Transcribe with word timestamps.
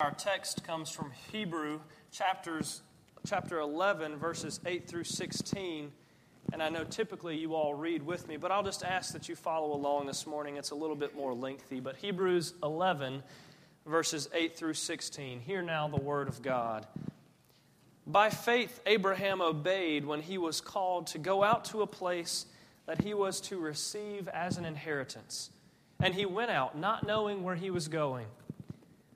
Our 0.00 0.10
text 0.10 0.64
comes 0.64 0.90
from 0.90 1.12
Hebrew 1.30 1.78
chapters 2.10 2.82
chapter 3.24 3.60
11 3.60 4.16
verses 4.16 4.58
8 4.66 4.88
through 4.88 5.04
16 5.04 5.92
and 6.52 6.60
I 6.60 6.68
know 6.68 6.82
typically 6.82 7.36
you 7.36 7.54
all 7.54 7.74
read 7.74 8.02
with 8.02 8.26
me 8.26 8.36
but 8.36 8.50
I'll 8.50 8.64
just 8.64 8.82
ask 8.82 9.12
that 9.12 9.28
you 9.28 9.36
follow 9.36 9.72
along 9.72 10.06
this 10.06 10.26
morning. 10.26 10.56
It's 10.56 10.72
a 10.72 10.74
little 10.74 10.96
bit 10.96 11.14
more 11.14 11.32
lengthy 11.32 11.78
but 11.78 11.94
Hebrews 11.94 12.54
11 12.64 13.22
verses 13.86 14.28
8 14.34 14.56
through 14.56 14.74
16 14.74 15.38
hear 15.38 15.62
now 15.62 15.86
the 15.86 16.00
word 16.00 16.26
of 16.26 16.42
God. 16.42 16.88
By 18.04 18.30
faith 18.30 18.80
Abraham 18.86 19.40
obeyed 19.40 20.04
when 20.04 20.22
he 20.22 20.38
was 20.38 20.60
called 20.60 21.06
to 21.08 21.18
go 21.18 21.44
out 21.44 21.66
to 21.66 21.82
a 21.82 21.86
place 21.86 22.46
that 22.86 23.00
he 23.00 23.14
was 23.14 23.40
to 23.42 23.60
receive 23.60 24.26
as 24.26 24.58
an 24.58 24.64
inheritance. 24.64 25.50
And 26.02 26.12
he 26.12 26.26
went 26.26 26.50
out 26.50 26.76
not 26.76 27.06
knowing 27.06 27.44
where 27.44 27.54
he 27.54 27.70
was 27.70 27.86
going 27.86 28.26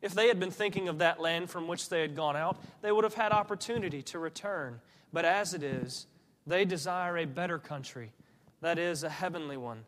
If 0.00 0.14
they 0.14 0.28
had 0.28 0.38
been 0.38 0.50
thinking 0.50 0.88
of 0.88 0.98
that 0.98 1.20
land 1.20 1.50
from 1.50 1.66
which 1.66 1.88
they 1.88 2.00
had 2.00 2.14
gone 2.14 2.36
out, 2.36 2.56
they 2.82 2.92
would 2.92 3.04
have 3.04 3.14
had 3.14 3.32
opportunity 3.32 4.02
to 4.02 4.18
return. 4.18 4.80
But 5.12 5.24
as 5.24 5.54
it 5.54 5.62
is, 5.62 6.06
they 6.46 6.64
desire 6.64 7.18
a 7.18 7.24
better 7.24 7.58
country, 7.58 8.12
that 8.60 8.78
is, 8.78 9.02
a 9.02 9.08
heavenly 9.08 9.56
one. 9.56 9.84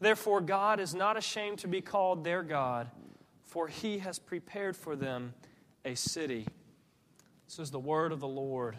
Therefore, 0.00 0.40
God 0.40 0.80
is 0.80 0.94
not 0.94 1.16
ashamed 1.16 1.58
to 1.58 1.68
be 1.68 1.80
called 1.80 2.24
their 2.24 2.42
God, 2.42 2.90
for 3.44 3.68
he 3.68 3.98
has 3.98 4.18
prepared 4.18 4.76
for 4.76 4.96
them 4.96 5.34
a 5.84 5.94
city. 5.94 6.46
This 7.46 7.58
is 7.58 7.70
the 7.70 7.78
word 7.78 8.12
of 8.12 8.20
the 8.20 8.28
Lord. 8.28 8.76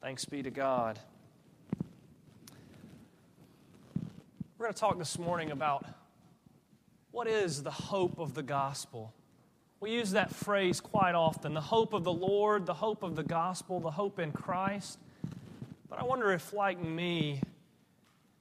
Thanks 0.00 0.24
be 0.24 0.42
to 0.42 0.50
God. 0.50 0.98
We're 4.58 4.66
going 4.66 4.74
to 4.74 4.80
talk 4.80 4.98
this 4.98 5.18
morning 5.18 5.52
about 5.52 5.86
what 7.12 7.26
is 7.26 7.62
the 7.62 7.70
hope 7.70 8.18
of 8.18 8.34
the 8.34 8.42
gospel. 8.42 9.14
We 9.80 9.92
use 9.92 10.10
that 10.10 10.30
phrase 10.30 10.78
quite 10.78 11.14
often 11.14 11.54
the 11.54 11.60
hope 11.62 11.94
of 11.94 12.04
the 12.04 12.12
Lord, 12.12 12.66
the 12.66 12.74
hope 12.74 13.02
of 13.02 13.16
the 13.16 13.22
gospel, 13.22 13.80
the 13.80 13.90
hope 13.90 14.18
in 14.18 14.30
Christ. 14.30 14.98
But 15.88 15.98
I 15.98 16.04
wonder 16.04 16.32
if, 16.32 16.52
like 16.52 16.78
me, 16.78 17.40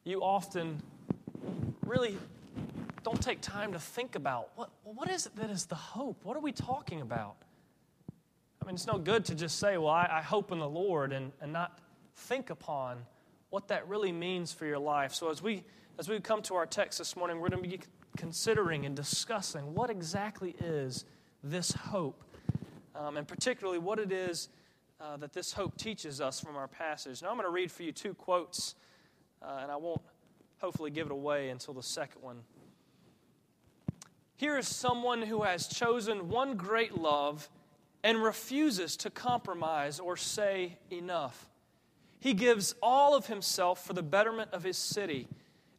you 0.04 0.22
often 0.22 0.84
really 1.86 2.18
don't 3.04 3.22
take 3.22 3.40
time 3.40 3.72
to 3.72 3.80
think 3.80 4.16
about 4.16 4.50
what, 4.56 4.70
what 4.84 5.10
is 5.10 5.28
it 5.28 5.36
that 5.38 5.50
is 5.50 5.66
the 5.66 5.76
hope? 5.76 6.26
What 6.26 6.36
are 6.36 6.42
we 6.42 6.52
talking 6.52 7.00
about? 7.00 7.38
I 8.62 8.66
mean, 8.66 8.76
it's 8.76 8.86
no 8.86 8.98
good 8.98 9.24
to 9.26 9.36
just 9.36 9.60
say, 9.60 9.78
well, 9.78 9.88
I, 9.88 10.10
I 10.12 10.22
hope 10.22 10.52
in 10.52 10.60
the 10.60 10.70
Lord 10.70 11.14
and, 11.14 11.32
and 11.40 11.54
not 11.54 11.80
think 12.16 12.50
upon 12.50 12.98
what 13.50 13.70
that 13.70 13.88
really 13.88 14.12
means 14.12 14.52
for 14.52 14.66
your 14.66 14.78
life. 14.78 15.14
So 15.14 15.30
as 15.30 15.42
we 15.42 15.64
as 15.98 16.08
we 16.10 16.20
come 16.20 16.42
to 16.44 16.56
our 16.56 16.66
text 16.66 16.98
this 17.00 17.16
morning, 17.16 17.40
we're 17.40 17.50
going 17.50 17.64
to 17.64 17.70
be 17.70 17.80
considering 18.16 18.86
and 18.86 18.96
discussing 18.96 19.74
what 19.74 19.90
exactly 19.90 20.56
is 20.60 21.06
this 21.44 21.72
hope, 21.72 22.24
um, 22.96 23.18
and 23.18 23.28
particularly 23.28 23.80
what 23.80 24.00
it 24.00 24.12
is 24.12 24.50
uh, 25.00 25.18
that 25.18 25.34
this 25.34 25.54
hope 25.54 25.78
teaches 25.78 26.20
us 26.20 26.40
from 26.40 26.56
our 26.56 26.68
passage. 26.68 27.22
Now, 27.22 27.30
I'm 27.30 27.36
going 27.36 27.46
to 27.46 27.52
read 27.52 27.72
for 27.72 27.84
you 27.84 27.92
two 27.92 28.14
quotes, 28.14 28.76
uh, 29.42 29.60
and 29.62 29.72
I 29.72 29.78
won't 29.78 30.02
hopefully 30.60 30.92
give 30.92 31.08
it 31.08 31.12
away 31.12 31.50
until 31.50 31.74
the 31.74 31.84
second 31.84 32.22
one. 32.22 32.42
Here 34.36 34.58
is 34.58 34.68
someone 34.68 35.22
who 35.22 35.44
has 35.44 35.68
chosen 35.68 36.30
one 36.30 36.56
great 36.56 36.98
love 36.98 37.50
and 38.04 38.22
refuses 38.22 38.96
to 38.98 39.10
compromise 39.10 40.00
or 40.00 40.16
say 40.16 40.78
enough. 40.92 41.50
He 42.20 42.34
gives 42.34 42.76
all 42.82 43.16
of 43.16 43.28
himself 43.28 43.86
for 43.86 43.94
the 43.94 44.04
betterment 44.04 44.52
of 44.54 44.64
his 44.64 44.78
city, 44.78 45.28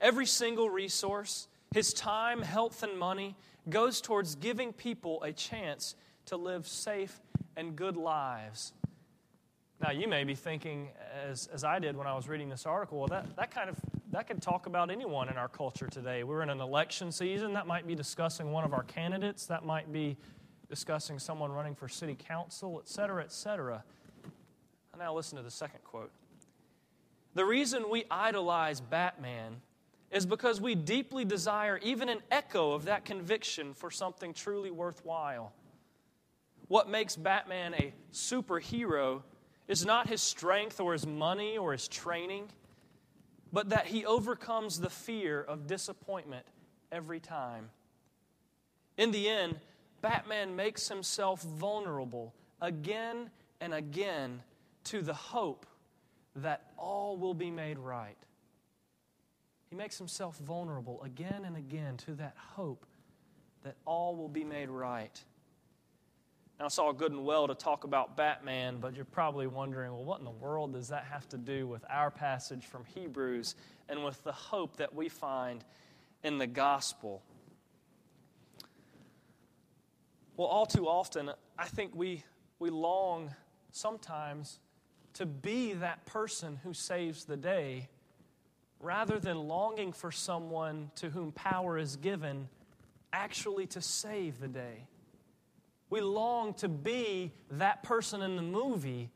every 0.01 0.27
single 0.27 0.71
resource, 0.71 1.49
his 1.75 1.93
time, 1.93 2.43
health, 2.43 2.83
and 2.83 2.99
money 2.99 3.37
goes 3.71 4.01
towards 4.01 4.35
giving 4.35 4.73
people 4.73 5.23
a 5.23 5.33
chance 5.33 5.95
to 6.27 6.37
live 6.37 6.67
safe 6.67 7.21
and 7.57 7.77
good 7.77 7.97
lives. 7.97 8.73
Now, 9.83 9.93
you 9.93 10.09
may 10.09 10.25
be 10.25 10.35
thinking, 10.35 10.89
as, 11.27 11.49
as 11.53 11.65
I 11.65 11.79
did 11.79 11.97
when 11.97 12.07
I 12.07 12.15
was 12.15 12.29
reading 12.29 12.51
this 12.51 12.67
article, 12.67 12.99
well, 12.99 13.09
that, 13.09 13.35
that 13.37 13.51
kind 13.51 13.71
of 13.71 13.77
that 14.13 14.27
could 14.27 14.43
talk 14.43 14.67
about 14.67 14.91
anyone 14.91 15.29
in 15.29 15.37
our 15.37 15.49
culture 15.49 15.87
today. 15.87 16.25
We're 16.25 16.43
in 16.43 16.51
an 16.51 16.61
election 16.61 17.13
season. 17.13 17.55
That 17.55 17.67
might 17.67 17.87
be 17.87 17.95
discussing 17.95 18.51
one 18.51 18.65
of 18.65 18.75
our 18.75 18.83
candidates. 18.83 19.47
That 19.47 19.65
might 19.65 19.91
be 19.93 20.17
discussing 20.69 21.19
someone 21.19 21.51
running 21.53 21.75
for 21.75 21.89
city 21.89 22.17
council, 22.19 22.81
et 22.83 22.89
cetera, 22.89 23.23
et 23.23 23.33
cetera. 23.33 23.83
Now, 24.99 25.15
listen 25.15 25.39
to 25.39 25.43
the 25.43 25.51
second 25.51 25.83
quote. 25.85 26.11
The 27.35 27.45
reason 27.45 27.89
we 27.89 28.05
idolize 28.11 28.81
Batman 28.81 29.63
is 30.11 30.27
because 30.27 30.61
we 30.61 30.75
deeply 30.75 31.25
desire 31.25 31.79
even 31.83 32.09
an 32.09 32.21
echo 32.31 32.73
of 32.73 32.85
that 32.87 33.05
conviction 33.05 33.75
for 33.75 33.91
something 33.91 34.35
truly 34.35 34.71
worthwhile. 34.71 35.53
What 36.69 36.89
makes 36.89 37.17
Batman 37.17 37.75
a 37.75 37.95
superhero 38.13 39.23
is 39.69 39.85
not 39.85 40.09
his 40.09 40.21
strength 40.21 40.81
or 40.81 40.93
his 40.93 41.07
money 41.07 41.57
or 41.57 41.73
his 41.73 41.87
training, 41.87 42.49
but 43.53 43.71
that 43.71 43.87
he 43.87 44.05
overcomes 44.05 44.81
the 44.81 44.91
fear 44.91 45.41
of 45.43 45.67
disappointment 45.67 46.47
every 46.91 47.21
time. 47.21 47.71
In 48.97 49.13
the 49.13 49.29
end, 49.29 49.59
Batman 50.03 50.57
makes 50.57 50.89
himself 50.89 51.43
vulnerable 51.43 52.35
again 52.61 53.31
and 53.61 53.75
again 53.75 54.43
to 54.85 55.03
the 55.03 55.15
hope 55.15 55.67
that 56.37 56.73
all 56.77 57.17
will 57.17 57.35
be 57.35 57.51
made 57.51 57.79
right. 57.79 58.17
He 59.71 59.77
makes 59.77 59.97
himself 59.97 60.37
vulnerable 60.39 61.01
again 61.05 61.45
and 61.45 61.57
again 61.57 61.97
to 61.99 62.15
that 62.15 62.35
hope 62.37 62.87
that 63.63 63.77
all 63.85 64.17
will 64.17 64.29
be 64.29 64.43
made 64.43 64.69
right. 64.69 65.23
Now, 66.59 66.67
it's 66.67 66.79
all 66.79 66.93
good 66.93 67.13
and 67.13 67.25
well 67.25 67.47
to 67.47 67.55
talk 67.55 67.85
about 67.85 68.17
Batman, 68.17 68.79
but 68.81 68.97
you're 68.97 69.05
probably 69.05 69.47
wondering, 69.47 69.93
well, 69.93 70.05
what 70.05 70.19
in 70.19 70.25
the 70.25 70.31
world 70.31 70.73
does 70.73 70.89
that 70.89 71.05
have 71.05 71.29
to 71.29 71.39
do 71.39 71.69
with 71.69 71.85
our 71.89 72.11
passage 72.11 72.67
from 72.67 72.85
Hebrews 72.85 73.55
and 73.89 74.05
with 74.05 74.23
the 74.25 74.33
hope 74.33 74.77
that 74.79 74.93
we 74.93 75.09
find 75.09 75.65
in 76.25 76.37
the 76.37 76.49
gospel? 76.49 77.23
Well, 80.37 80.49
all 80.49 80.67
too 80.67 80.89
often, 80.89 81.31
I 81.57 81.67
think 81.67 81.95
we, 81.95 82.25
we 82.59 82.71
long 82.71 83.33
sometimes 83.71 84.59
to 85.15 85.27
be 85.27 85.75
that 85.75 86.05
person 86.07 86.59
who 86.65 86.75
saves 86.75 87.25
the 87.25 87.37
day 87.37 87.89
rather 88.81 89.19
than 89.19 89.37
longing 89.37 89.93
for 89.93 90.11
someone 90.11 90.91
to 90.97 91.11
whom 91.11 91.33
power 91.33 91.79
is 91.79 91.97
given 91.97 92.49
actually 93.13 93.67
to 93.67 93.81
save 93.81 94.41
the 94.41 94.49
day. 94.49 94.87
We 95.91 96.01
long 96.01 96.55
to 96.55 96.69
be 96.69 97.33
that 97.51 97.83
person 97.83 98.23
in 98.23 98.37
the 98.37 98.43
movie 98.43 99.11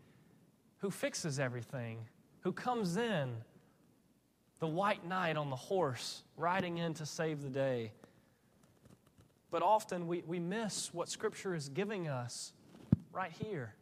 who 0.78 0.90
fixes 0.90 1.38
everything, 1.38 1.98
who 2.40 2.52
comes 2.52 2.96
in, 2.96 3.32
the 4.58 4.66
white 4.66 5.06
knight 5.06 5.36
on 5.36 5.50
the 5.50 5.56
horse, 5.56 6.22
riding 6.36 6.78
in 6.78 6.94
to 6.94 7.06
save 7.06 7.42
the 7.42 7.48
day. 7.48 7.92
But 9.50 9.62
often 9.62 10.08
we, 10.08 10.22
we 10.26 10.40
miss 10.40 10.92
what 10.92 11.08
Scripture 11.08 11.54
is 11.54 11.68
giving 11.68 12.08
us 12.08 12.52
right 13.12 13.30
here. 13.30 13.74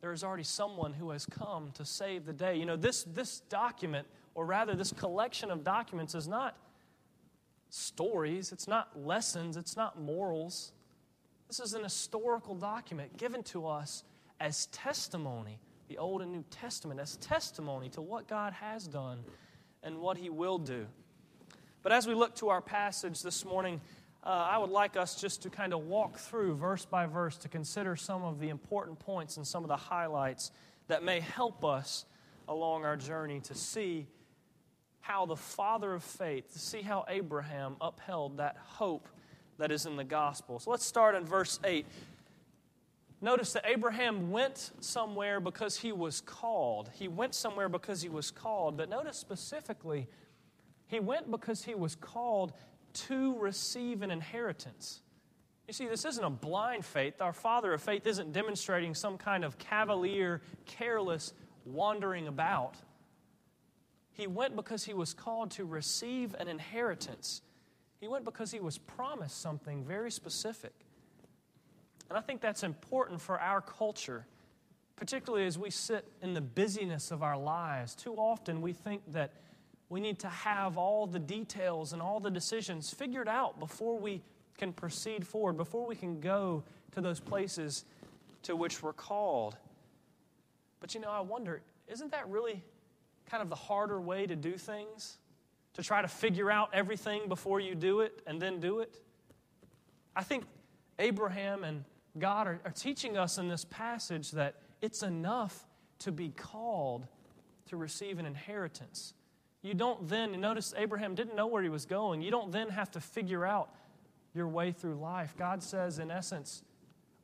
There 0.00 0.12
is 0.12 0.22
already 0.22 0.44
someone 0.44 0.92
who 0.92 1.10
has 1.10 1.26
come 1.26 1.72
to 1.72 1.84
save 1.84 2.26
the 2.26 2.32
day. 2.32 2.56
You 2.56 2.66
know, 2.66 2.76
this, 2.76 3.04
this 3.04 3.40
document 3.40 4.06
or 4.34 4.46
rather, 4.46 4.74
this 4.74 4.92
collection 4.92 5.50
of 5.50 5.64
documents 5.64 6.14
is 6.14 6.26
not 6.26 6.56
stories, 7.68 8.52
it's 8.52 8.68
not 8.68 8.98
lessons, 8.98 9.56
it's 9.56 9.76
not 9.76 10.00
morals. 10.00 10.72
This 11.48 11.60
is 11.60 11.74
an 11.74 11.82
historical 11.82 12.54
document 12.54 13.16
given 13.16 13.42
to 13.44 13.66
us 13.66 14.04
as 14.40 14.66
testimony 14.66 15.58
the 15.88 15.98
Old 15.98 16.22
and 16.22 16.32
New 16.32 16.44
Testament 16.50 17.00
as 17.00 17.16
testimony 17.16 17.88
to 17.90 18.00
what 18.00 18.26
God 18.26 18.52
has 18.54 18.86
done 18.86 19.18
and 19.82 19.98
what 19.98 20.16
He 20.16 20.30
will 20.30 20.58
do. 20.58 20.86
But 21.82 21.92
as 21.92 22.06
we 22.06 22.14
look 22.14 22.34
to 22.36 22.48
our 22.48 22.62
passage 22.62 23.22
this 23.22 23.44
morning, 23.44 23.80
uh, 24.22 24.28
I 24.28 24.56
would 24.56 24.70
like 24.70 24.96
us 24.96 25.20
just 25.20 25.42
to 25.42 25.50
kind 25.50 25.74
of 25.74 25.80
walk 25.80 26.18
through 26.18 26.54
verse 26.54 26.86
by 26.86 27.04
verse 27.06 27.36
to 27.38 27.48
consider 27.48 27.94
some 27.94 28.22
of 28.22 28.40
the 28.40 28.48
important 28.48 28.98
points 28.98 29.36
and 29.36 29.46
some 29.46 29.62
of 29.62 29.68
the 29.68 29.76
highlights 29.76 30.50
that 30.88 31.02
may 31.02 31.20
help 31.20 31.64
us 31.64 32.06
along 32.48 32.84
our 32.84 32.96
journey 32.96 33.40
to 33.40 33.54
see 33.54 34.06
how 35.04 35.26
the 35.26 35.36
father 35.36 35.92
of 35.92 36.02
faith, 36.02 36.50
to 36.54 36.58
see 36.58 36.80
how 36.80 37.04
Abraham 37.08 37.76
upheld 37.78 38.38
that 38.38 38.56
hope 38.56 39.06
that 39.58 39.70
is 39.70 39.84
in 39.84 39.96
the 39.96 40.04
gospel. 40.04 40.58
So 40.58 40.70
let's 40.70 40.86
start 40.86 41.14
in 41.14 41.26
verse 41.26 41.60
8. 41.62 41.84
Notice 43.20 43.52
that 43.52 43.64
Abraham 43.66 44.30
went 44.30 44.70
somewhere 44.80 45.40
because 45.40 45.76
he 45.76 45.92
was 45.92 46.22
called. 46.22 46.88
He 46.94 47.06
went 47.06 47.34
somewhere 47.34 47.68
because 47.68 48.00
he 48.00 48.08
was 48.08 48.30
called. 48.30 48.78
But 48.78 48.88
notice 48.88 49.18
specifically, 49.18 50.08
he 50.86 51.00
went 51.00 51.30
because 51.30 51.64
he 51.64 51.74
was 51.74 51.94
called 51.94 52.54
to 52.94 53.38
receive 53.38 54.00
an 54.00 54.10
inheritance. 54.10 55.02
You 55.68 55.74
see, 55.74 55.86
this 55.86 56.06
isn't 56.06 56.24
a 56.24 56.30
blind 56.30 56.82
faith. 56.82 57.20
Our 57.20 57.34
father 57.34 57.74
of 57.74 57.82
faith 57.82 58.06
isn't 58.06 58.32
demonstrating 58.32 58.94
some 58.94 59.18
kind 59.18 59.44
of 59.44 59.58
cavalier, 59.58 60.40
careless 60.64 61.34
wandering 61.66 62.26
about. 62.26 62.76
He 64.14 64.28
went 64.28 64.54
because 64.54 64.84
he 64.84 64.94
was 64.94 65.12
called 65.12 65.50
to 65.52 65.64
receive 65.64 66.34
an 66.38 66.46
inheritance. 66.48 67.42
He 68.00 68.06
went 68.06 68.24
because 68.24 68.52
he 68.52 68.60
was 68.60 68.78
promised 68.78 69.40
something 69.40 69.84
very 69.84 70.10
specific. 70.10 70.72
And 72.08 72.16
I 72.16 72.20
think 72.20 72.40
that's 72.40 72.62
important 72.62 73.20
for 73.20 73.40
our 73.40 73.60
culture, 73.60 74.24
particularly 74.94 75.46
as 75.46 75.58
we 75.58 75.70
sit 75.70 76.06
in 76.22 76.32
the 76.32 76.40
busyness 76.40 77.10
of 77.10 77.24
our 77.24 77.36
lives. 77.36 77.96
Too 77.96 78.14
often 78.14 78.62
we 78.62 78.72
think 78.72 79.02
that 79.12 79.32
we 79.88 80.00
need 80.00 80.20
to 80.20 80.28
have 80.28 80.78
all 80.78 81.08
the 81.08 81.18
details 81.18 81.92
and 81.92 82.00
all 82.00 82.20
the 82.20 82.30
decisions 82.30 82.94
figured 82.94 83.28
out 83.28 83.58
before 83.58 83.98
we 83.98 84.22
can 84.56 84.72
proceed 84.72 85.26
forward, 85.26 85.56
before 85.56 85.86
we 85.86 85.96
can 85.96 86.20
go 86.20 86.62
to 86.92 87.00
those 87.00 87.18
places 87.18 87.84
to 88.44 88.54
which 88.54 88.80
we're 88.80 88.92
called. 88.92 89.56
But 90.78 90.94
you 90.94 91.00
know, 91.00 91.10
I 91.10 91.20
wonder, 91.20 91.62
isn't 91.88 92.12
that 92.12 92.28
really 92.28 92.62
kind 93.30 93.42
of 93.42 93.48
the 93.48 93.56
harder 93.56 94.00
way 94.00 94.26
to 94.26 94.36
do 94.36 94.56
things? 94.56 95.18
To 95.74 95.82
try 95.82 96.02
to 96.02 96.08
figure 96.08 96.50
out 96.50 96.70
everything 96.72 97.28
before 97.28 97.58
you 97.58 97.74
do 97.74 98.00
it 98.00 98.22
and 98.26 98.40
then 98.40 98.60
do 98.60 98.80
it? 98.80 99.00
I 100.14 100.22
think 100.22 100.44
Abraham 100.98 101.64
and 101.64 101.84
God 102.18 102.46
are, 102.46 102.60
are 102.64 102.70
teaching 102.70 103.16
us 103.16 103.38
in 103.38 103.48
this 103.48 103.64
passage 103.64 104.30
that 104.32 104.54
it's 104.80 105.02
enough 105.02 105.64
to 106.00 106.12
be 106.12 106.28
called 106.30 107.06
to 107.66 107.76
receive 107.76 108.18
an 108.18 108.26
inheritance. 108.26 109.14
You 109.62 109.74
don't 109.74 110.08
then, 110.08 110.38
notice 110.40 110.74
Abraham 110.76 111.14
didn't 111.14 111.34
know 111.34 111.46
where 111.46 111.62
he 111.62 111.68
was 111.68 111.86
going. 111.86 112.22
You 112.22 112.30
don't 112.30 112.52
then 112.52 112.68
have 112.68 112.90
to 112.92 113.00
figure 113.00 113.44
out 113.44 113.70
your 114.34 114.46
way 114.46 114.72
through 114.72 114.96
life. 114.96 115.34
God 115.38 115.62
says, 115.62 115.98
in 115.98 116.10
essence, 116.10 116.62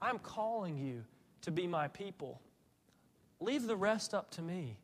I'm 0.00 0.18
calling 0.18 0.78
you 0.78 1.04
to 1.42 1.50
be 1.50 1.66
my 1.66 1.88
people. 1.88 2.40
Leave 3.40 3.66
the 3.66 3.76
rest 3.76 4.14
up 4.14 4.30
to 4.32 4.42
me. 4.42 4.78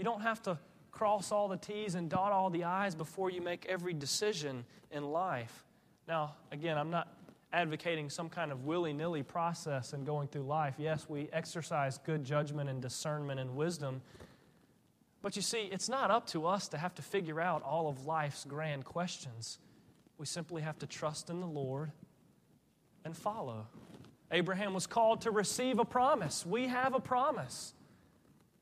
You 0.00 0.04
don't 0.04 0.22
have 0.22 0.40
to 0.44 0.56
cross 0.92 1.30
all 1.30 1.46
the 1.46 1.58
T's 1.58 1.94
and 1.94 2.08
dot 2.08 2.32
all 2.32 2.48
the 2.48 2.64
I's 2.64 2.94
before 2.94 3.28
you 3.28 3.42
make 3.42 3.66
every 3.66 3.92
decision 3.92 4.64
in 4.90 5.04
life. 5.04 5.66
Now, 6.08 6.36
again, 6.50 6.78
I'm 6.78 6.88
not 6.88 7.12
advocating 7.52 8.08
some 8.08 8.30
kind 8.30 8.50
of 8.50 8.64
willy 8.64 8.94
nilly 8.94 9.22
process 9.22 9.92
in 9.92 10.04
going 10.04 10.28
through 10.28 10.44
life. 10.44 10.76
Yes, 10.78 11.06
we 11.06 11.28
exercise 11.34 11.98
good 11.98 12.24
judgment 12.24 12.70
and 12.70 12.80
discernment 12.80 13.40
and 13.40 13.54
wisdom. 13.54 14.00
But 15.20 15.36
you 15.36 15.42
see, 15.42 15.68
it's 15.70 15.90
not 15.90 16.10
up 16.10 16.26
to 16.28 16.46
us 16.46 16.68
to 16.68 16.78
have 16.78 16.94
to 16.94 17.02
figure 17.02 17.38
out 17.38 17.62
all 17.62 17.86
of 17.86 18.06
life's 18.06 18.46
grand 18.46 18.86
questions. 18.86 19.58
We 20.16 20.24
simply 20.24 20.62
have 20.62 20.78
to 20.78 20.86
trust 20.86 21.28
in 21.28 21.40
the 21.40 21.46
Lord 21.46 21.92
and 23.04 23.14
follow. 23.14 23.66
Abraham 24.32 24.72
was 24.72 24.86
called 24.86 25.20
to 25.20 25.30
receive 25.30 25.78
a 25.78 25.84
promise. 25.84 26.46
We 26.46 26.68
have 26.68 26.94
a 26.94 27.00
promise. 27.00 27.74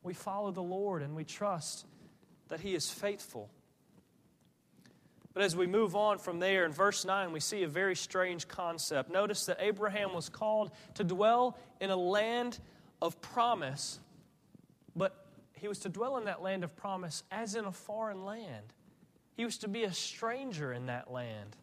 We 0.03 0.15
follow 0.15 0.51
the 0.51 0.63
Lord 0.63 1.03
and 1.03 1.15
we 1.15 1.25
trust 1.25 1.87
that 2.49 2.61
He 2.61 2.75
is 2.75 2.91
faithful. 2.91 3.51
But 5.35 5.43
as 5.45 5.55
we 5.55 5.67
move 5.67 5.95
on 5.95 6.19
from 6.19 6.41
there, 6.41 6.65
in 6.65 6.73
verse 6.73 7.05
9, 7.05 7.31
we 7.33 7.41
see 7.41 7.63
a 7.63 7.69
very 7.69 7.95
strange 7.95 8.49
concept. 8.49 9.11
Notice 9.11 9.47
that 9.47 9.59
Abraham 9.61 10.13
was 10.13 10.29
called 10.29 10.73
to 10.95 11.05
dwell 11.05 11.57
in 11.81 11.91
a 11.91 11.97
land 11.97 12.59
of 13.01 13.21
promise, 13.21 14.01
but 14.97 15.27
he 15.53 15.69
was 15.69 15.79
to 15.81 15.89
dwell 15.89 16.17
in 16.17 16.25
that 16.25 16.43
land 16.43 16.65
of 16.65 16.75
promise 16.75 17.23
as 17.31 17.55
in 17.55 17.67
a 17.67 17.73
foreign 17.73 18.25
land. 18.25 18.73
He 19.37 19.45
was 19.45 19.59
to 19.59 19.69
be 19.69 19.85
a 19.85 19.93
stranger 19.93 20.73
in 20.73 20.87
that 20.87 21.13
land. 21.13 21.57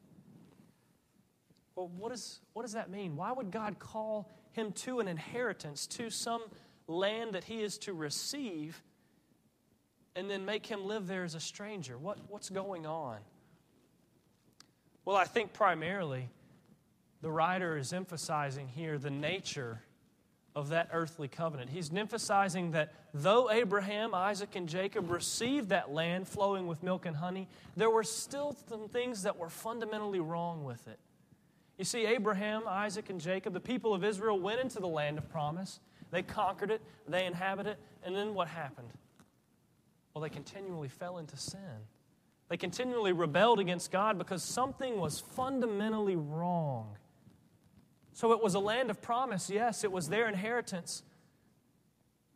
Well, 1.76 1.90
what, 1.98 2.14
is, 2.14 2.40
what 2.54 2.62
does 2.62 2.74
that 2.74 2.90
mean? 2.90 3.18
Why 3.18 3.34
would 3.34 3.52
God 3.52 3.80
call 3.80 4.32
him 4.54 4.72
to 4.72 5.02
an 5.02 5.10
inheritance, 5.10 5.86
to 5.88 6.10
some 6.10 6.42
land 6.88 7.34
that 7.34 7.44
he 7.44 7.62
is 7.62 7.78
to 7.80 7.94
receive, 7.94 8.82
and 10.16 10.30
then 10.30 10.46
make 10.46 10.66
him 10.66 10.86
live 10.86 11.08
there 11.08 11.24
as 11.24 11.36
a 11.36 11.40
stranger? 11.40 11.98
What, 11.98 12.18
what's 12.30 12.50
going 12.50 12.86
on? 12.86 13.18
Well, 15.04 15.16
I 15.16 15.26
think 15.26 15.54
primarily 15.54 16.30
the 17.22 17.32
writer 17.32 17.78
is 17.78 17.94
emphasizing 17.94 18.68
here 18.68 18.98
the 18.98 19.10
nature 19.10 19.82
of 20.56 20.70
that 20.70 20.90
earthly 20.94 21.28
covenant. 21.28 21.70
He's 21.70 21.94
emphasizing 21.94 22.72
that 22.72 22.94
though 23.14 23.52
Abraham, 23.52 24.16
Isaac, 24.16 24.56
and 24.56 24.70
Jacob 24.70 25.12
received 25.12 25.70
that 25.70 25.92
land 25.92 26.28
flowing 26.28 26.66
with 26.66 26.82
milk 26.82 27.06
and 27.06 27.16
honey, 27.16 27.48
there 27.76 27.90
were 27.90 28.04
still 28.04 28.56
some 28.70 28.88
things 28.88 29.24
that 29.24 29.38
were 29.38 29.50
fundamentally 29.50 30.22
wrong 30.22 30.64
with 30.64 30.88
it. 30.88 30.98
You 31.78 31.84
see, 31.84 32.06
Abraham, 32.06 32.64
Isaac, 32.68 33.10
and 33.10 33.20
Jacob, 33.20 33.54
the 33.54 33.60
people 33.60 33.94
of 33.94 34.06
Israel, 34.06 34.40
went 34.40 34.62
into 34.62 34.80
the 34.80 34.88
land 34.88 35.18
of 35.18 35.30
promise. 35.30 35.82
They 36.12 36.22
conquered 36.24 36.72
it, 36.72 36.82
they 37.08 37.26
inhabited 37.26 37.72
it, 37.72 37.80
and 38.04 38.16
then 38.16 38.34
what 38.34 38.48
happened? 38.48 38.90
Well, 40.14 40.22
they 40.22 40.30
continually 40.30 40.88
fell 40.88 41.18
into 41.18 41.36
sin. 41.38 41.60
They 42.50 42.58
continually 42.58 43.12
rebelled 43.12 43.60
against 43.60 43.92
God 43.92 44.18
because 44.18 44.44
something 44.44 45.00
was 45.00 45.20
fundamentally 45.20 46.16
wrong. 46.16 46.98
So 48.14 48.32
it 48.32 48.42
was 48.42 48.54
a 48.56 48.60
land 48.60 48.90
of 48.90 49.02
promise, 49.02 49.50
yes, 49.50 49.84
it 49.84 49.92
was 49.92 50.08
their 50.08 50.30
inheritance, 50.30 51.04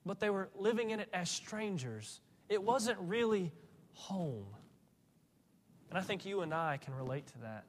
but 0.06 0.20
they 0.20 0.30
were 0.30 0.50
living 0.58 0.90
in 0.90 1.00
it 1.00 1.10
as 1.14 1.30
strangers. 1.30 2.20
It 2.50 2.62
wasn't 2.62 2.98
really 3.00 3.54
home. 3.94 4.48
And 5.90 5.98
I 5.98 6.02
think 6.02 6.26
you 6.26 6.42
and 6.42 6.54
I 6.54 6.78
can 6.78 6.96
relate 6.96 7.28
to 7.28 7.38
that. 7.40 7.64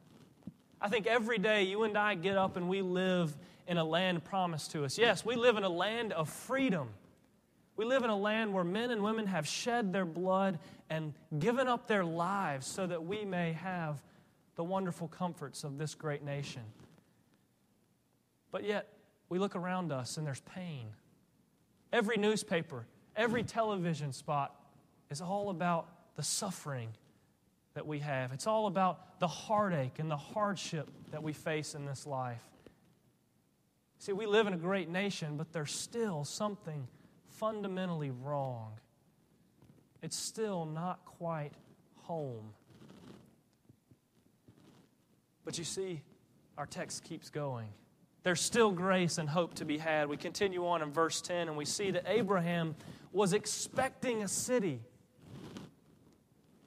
I 0.81 0.89
think 0.89 1.07
every 1.07 1.39
day 1.39 1.65
you 1.65 1.85
and 1.85 1.97
I 1.97 2.15
get 2.15 2.37
up 2.37 2.57
and 2.57 2.69
we 2.69 2.83
live 2.83 3.37
in 3.71 3.79
a 3.79 3.85
land 3.85 4.25
promised 4.25 4.73
to 4.73 4.85
us. 4.85 4.99
Yes, 4.99 5.25
we 5.25 5.37
live 5.37 5.57
in 5.57 5.63
a 5.63 5.69
land 5.69 6.13
of 6.13 6.29
freedom. 6.29 6.89
We 7.77 7.85
live 7.85 8.03
in 8.03 8.11
a 8.11 8.17
land 8.17 8.53
where 8.53 8.65
men 8.65 8.91
and 8.91 9.01
women 9.01 9.29
have 9.29 9.47
shed 9.47 9.93
their 9.93 10.05
blood 10.05 10.59
and 10.91 11.15
given 11.39 11.69
up 11.69 11.87
their 11.87 12.05
lives 12.05 12.67
so 12.67 12.85
that 12.89 13.05
we 13.05 13.25
may 13.25 13.53
have 13.53 14.03
the 14.57 14.65
wonderful 14.65 15.07
comforts 15.07 15.63
of 15.63 15.79
this 15.79 15.95
great 15.95 16.25
nation. 16.25 16.63
But 18.51 18.65
yet, 18.65 18.89
we 19.29 19.39
look 19.39 19.55
around 19.55 19.93
us 19.93 20.17
and 20.17 20.27
there's 20.27 20.41
pain. 20.41 20.89
Every 21.93 22.17
newspaper, 22.17 22.87
every 23.15 23.45
television 23.45 24.13
spot 24.13 24.53
is 25.11 25.21
all 25.21 25.51
about 25.51 26.17
the 26.17 26.25
suffering 26.25 26.89
that 27.75 27.87
we 27.87 28.01
have. 28.01 28.33
It's 28.33 28.49
all 28.49 28.67
about 28.67 29.21
the 29.21 29.29
heartache 29.29 30.01
and 30.01 30.11
the 30.11 30.17
hardship 30.17 30.91
that 31.13 31.23
we 31.23 31.33
face 31.33 31.77
in 31.77 31.87
this 31.87 32.05
life. 32.05 32.50
See, 34.01 34.15
we 34.15 34.25
live 34.25 34.47
in 34.47 34.55
a 34.55 34.57
great 34.57 34.89
nation, 34.89 35.37
but 35.37 35.53
there's 35.53 35.73
still 35.73 36.25
something 36.25 36.89
fundamentally 37.29 38.11
wrong. 38.11 38.73
It's 40.03 40.17
still 40.17 40.65
not 40.65 41.05
quite 41.05 41.53
home. 42.05 42.55
But 45.45 45.59
you 45.59 45.65
see, 45.65 46.01
our 46.57 46.65
text 46.65 47.05
keeps 47.05 47.29
going. 47.29 47.69
There's 48.23 48.41
still 48.41 48.73
grace 48.73 49.19
and 49.19 49.29
hope 49.29 49.53
to 49.57 49.67
be 49.67 49.77
had. 49.77 50.09
We 50.09 50.17
continue 50.17 50.67
on 50.67 50.81
in 50.81 50.91
verse 50.91 51.21
10, 51.21 51.49
and 51.49 51.57
we 51.59 51.67
see 51.67 51.91
that 51.91 52.05
Abraham 52.07 52.77
was 53.13 53.35
expecting 53.35 54.23
a 54.23 54.29
city. 54.29 54.81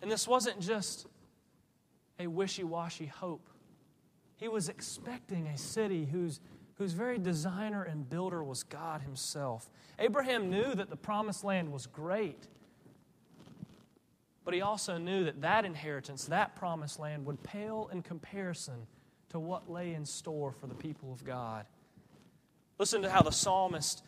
And 0.04 0.12
this 0.12 0.28
wasn't 0.28 0.60
just 0.60 1.08
a 2.20 2.28
wishy 2.28 2.63
washy 2.63 3.08
hope, 3.08 3.50
he 4.44 4.50
was 4.50 4.68
expecting 4.70 5.48
a 5.48 5.58
city 5.58 6.06
whose, 6.06 6.40
whose 6.75 6.94
very 6.94 7.18
designer 7.18 7.84
and 7.84 8.10
builder 8.10 8.44
was 8.44 8.63
God 8.63 9.01
Himself. 9.01 9.70
Abraham 10.00 10.50
knew 10.50 10.74
that 10.75 10.89
the 10.89 10.96
promised 10.96 11.44
land 11.44 11.72
was 11.72 11.86
great. 11.86 12.48
But 14.46 14.53
he 14.53 14.62
also 14.62 14.98
knew 14.98 15.24
that 15.25 15.42
that 15.42 15.65
inheritance, 15.65 16.25
that 16.25 16.56
promised 16.56 17.00
land, 17.00 17.25
would 17.25 17.42
pale 17.44 17.89
in 17.92 18.01
comparison 18.01 18.88
to 19.30 19.39
what 19.39 19.72
lay 19.72 19.94
in 19.94 20.06
store 20.06 20.51
for 20.51 20.68
the 20.68 20.75
people 20.75 21.13
of 21.13 21.24
God. 21.24 21.65
Listen 22.77 23.01
to 23.03 23.10
how 23.10 23.22
the 23.22 23.32
psalmist 23.32 24.03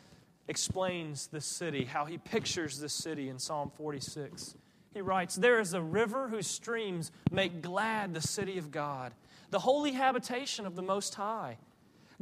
explains 0.47 1.27
this 1.27 1.45
city, 1.45 1.85
how 1.85 2.05
he 2.05 2.17
pictures 2.17 2.79
this 2.79 2.93
city 2.93 3.29
in 3.29 3.39
Psalm 3.39 3.71
46. 3.75 4.55
He 4.93 5.01
writes, 5.01 5.35
There 5.35 5.59
is 5.59 5.73
a 5.73 5.81
river 5.81 6.27
whose 6.27 6.47
streams 6.47 7.11
make 7.31 7.61
glad 7.61 8.13
the 8.13 8.21
city 8.21 8.57
of 8.57 8.71
God, 8.71 9.13
the 9.51 9.59
holy 9.59 9.93
habitation 9.93 10.65
of 10.65 10.75
the 10.75 10.81
Most 10.81 11.15
High. 11.15 11.57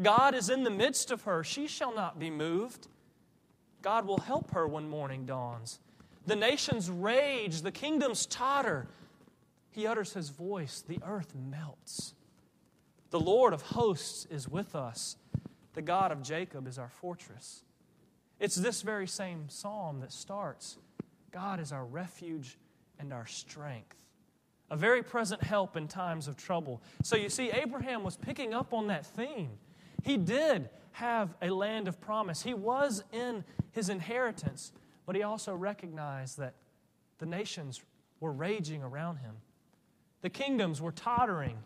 God 0.01 0.33
is 0.35 0.49
in 0.49 0.63
the 0.63 0.69
midst 0.69 1.11
of 1.11 1.23
her, 1.23 1.43
she 1.43 1.67
shall 1.67 1.93
not 1.93 2.19
be 2.19 2.29
moved. 2.29 2.87
God 3.81 4.05
will 4.05 4.19
help 4.19 4.51
her 4.51 4.67
when 4.67 4.89
morning 4.89 5.25
dawns. 5.25 5.79
The 6.25 6.35
nations 6.35 6.89
rage, 6.89 7.61
the 7.61 7.71
kingdoms 7.71 8.25
totter. 8.25 8.87
He 9.71 9.85
utters 9.85 10.13
his 10.13 10.29
voice, 10.29 10.83
the 10.87 10.99
earth 11.05 11.33
melts. 11.35 12.13
The 13.09 13.19
Lord 13.19 13.53
of 13.53 13.61
hosts 13.61 14.25
is 14.31 14.47
with 14.47 14.75
us. 14.75 15.17
The 15.73 15.81
God 15.81 16.11
of 16.11 16.23
Jacob 16.23 16.67
is 16.67 16.79
our 16.79 16.89
fortress. 16.89 17.63
It's 18.39 18.55
this 18.55 18.81
very 18.81 19.07
same 19.07 19.49
psalm 19.49 19.99
that 19.99 20.11
starts 20.11 20.77
God 21.31 21.59
is 21.59 21.71
our 21.71 21.85
refuge 21.85 22.57
and 22.99 23.11
our 23.11 23.25
strength, 23.25 24.03
a 24.69 24.75
very 24.75 25.01
present 25.01 25.41
help 25.41 25.75
in 25.75 25.87
times 25.87 26.27
of 26.27 26.37
trouble. 26.37 26.81
So 27.03 27.15
you 27.15 27.29
see, 27.29 27.49
Abraham 27.49 28.03
was 28.03 28.15
picking 28.15 28.53
up 28.53 28.73
on 28.73 28.87
that 28.87 29.05
theme. 29.05 29.49
He 30.03 30.17
did 30.17 30.69
have 30.91 31.33
a 31.41 31.49
land 31.49 31.87
of 31.87 31.99
promise, 31.99 32.43
he 32.43 32.53
was 32.53 33.03
in 33.11 33.43
his 33.71 33.89
inheritance, 33.89 34.71
but 35.05 35.15
he 35.15 35.23
also 35.23 35.55
recognized 35.55 36.37
that 36.37 36.53
the 37.17 37.25
nations 37.25 37.81
were 38.19 38.31
raging 38.31 38.83
around 38.83 39.17
him, 39.17 39.35
the 40.21 40.29
kingdoms 40.29 40.81
were 40.81 40.91
tottering. 40.91 41.57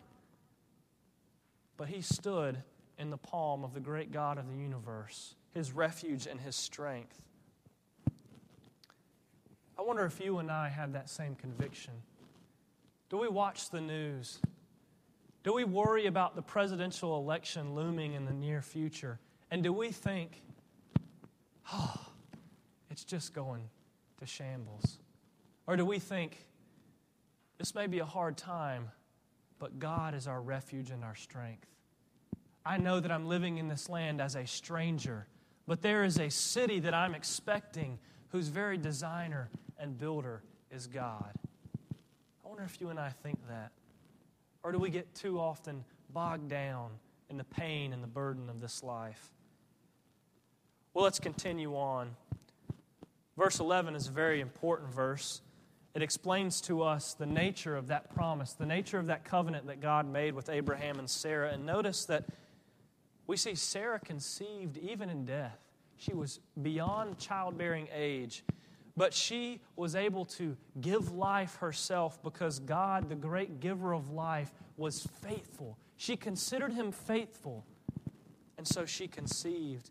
But 1.76 1.88
he 1.88 2.00
stood 2.00 2.58
in 2.98 3.10
the 3.10 3.16
palm 3.16 3.62
of 3.62 3.72
the 3.72 3.80
great 3.80 4.10
God 4.10 4.38
of 4.38 4.48
the 4.48 4.56
universe, 4.56 5.36
his 5.54 5.70
refuge 5.70 6.26
and 6.26 6.40
his 6.40 6.56
strength. 6.56 7.22
I 9.78 9.82
wonder 9.82 10.04
if 10.04 10.20
you 10.20 10.38
and 10.38 10.50
I 10.50 10.70
have 10.70 10.92
that 10.94 11.08
same 11.08 11.36
conviction. 11.36 11.94
Do 13.10 13.18
we 13.18 13.28
watch 13.28 13.70
the 13.70 13.80
news? 13.80 14.40
Do 15.48 15.54
we 15.54 15.64
worry 15.64 16.04
about 16.04 16.36
the 16.36 16.42
presidential 16.42 17.16
election 17.16 17.74
looming 17.74 18.12
in 18.12 18.26
the 18.26 18.34
near 18.34 18.60
future? 18.60 19.18
And 19.50 19.62
do 19.62 19.72
we 19.72 19.90
think, 19.90 20.42
oh, 21.72 21.98
it's 22.90 23.02
just 23.02 23.32
going 23.32 23.62
to 24.18 24.26
shambles? 24.26 24.98
Or 25.66 25.78
do 25.78 25.86
we 25.86 26.00
think, 26.00 26.44
this 27.56 27.74
may 27.74 27.86
be 27.86 28.00
a 28.00 28.04
hard 28.04 28.36
time, 28.36 28.90
but 29.58 29.78
God 29.78 30.14
is 30.14 30.26
our 30.28 30.42
refuge 30.42 30.90
and 30.90 31.02
our 31.02 31.14
strength? 31.14 31.66
I 32.66 32.76
know 32.76 33.00
that 33.00 33.10
I'm 33.10 33.26
living 33.26 33.56
in 33.56 33.68
this 33.68 33.88
land 33.88 34.20
as 34.20 34.34
a 34.36 34.46
stranger, 34.46 35.28
but 35.66 35.80
there 35.80 36.04
is 36.04 36.18
a 36.18 36.28
city 36.28 36.78
that 36.80 36.92
I'm 36.92 37.14
expecting 37.14 37.98
whose 38.28 38.48
very 38.48 38.76
designer 38.76 39.48
and 39.78 39.96
builder 39.96 40.42
is 40.70 40.86
God. 40.86 41.32
I 42.44 42.48
wonder 42.50 42.64
if 42.64 42.82
you 42.82 42.90
and 42.90 43.00
I 43.00 43.08
think 43.08 43.38
that. 43.48 43.72
Or 44.62 44.72
do 44.72 44.78
we 44.78 44.90
get 44.90 45.14
too 45.14 45.38
often 45.38 45.84
bogged 46.12 46.48
down 46.48 46.90
in 47.30 47.36
the 47.36 47.44
pain 47.44 47.92
and 47.92 48.02
the 48.02 48.08
burden 48.08 48.48
of 48.48 48.60
this 48.60 48.82
life? 48.82 49.32
Well, 50.94 51.04
let's 51.04 51.20
continue 51.20 51.76
on. 51.76 52.10
Verse 53.36 53.60
11 53.60 53.94
is 53.94 54.08
a 54.08 54.10
very 54.10 54.40
important 54.40 54.92
verse. 54.92 55.42
It 55.94 56.02
explains 56.02 56.60
to 56.62 56.82
us 56.82 57.14
the 57.14 57.26
nature 57.26 57.76
of 57.76 57.88
that 57.88 58.14
promise, 58.14 58.52
the 58.52 58.66
nature 58.66 58.98
of 58.98 59.06
that 59.06 59.24
covenant 59.24 59.66
that 59.66 59.80
God 59.80 60.10
made 60.10 60.34
with 60.34 60.48
Abraham 60.48 60.98
and 60.98 61.08
Sarah. 61.08 61.52
And 61.52 61.64
notice 61.64 62.04
that 62.06 62.24
we 63.26 63.36
see 63.36 63.54
Sarah 63.54 64.00
conceived 64.00 64.76
even 64.78 65.08
in 65.08 65.24
death. 65.24 65.58
She 65.96 66.14
was 66.14 66.40
beyond 66.60 67.18
childbearing 67.18 67.88
age, 67.94 68.44
but 68.98 69.14
she 69.14 69.60
was 69.76 69.94
able 69.94 70.24
to 70.24 70.56
give 70.80 71.12
life 71.12 71.56
herself 71.56 72.20
because 72.22 72.58
God, 72.58 73.08
the 73.08 73.14
great 73.14 73.60
giver 73.60 73.92
of 73.94 74.10
life, 74.10 74.52
was 74.76 75.06
faithful. 75.22 75.78
She 75.96 76.16
considered 76.16 76.72
him 76.72 76.90
faithful, 76.90 77.64
and 78.56 78.66
so 78.66 78.84
she 78.84 79.06
conceived. 79.06 79.90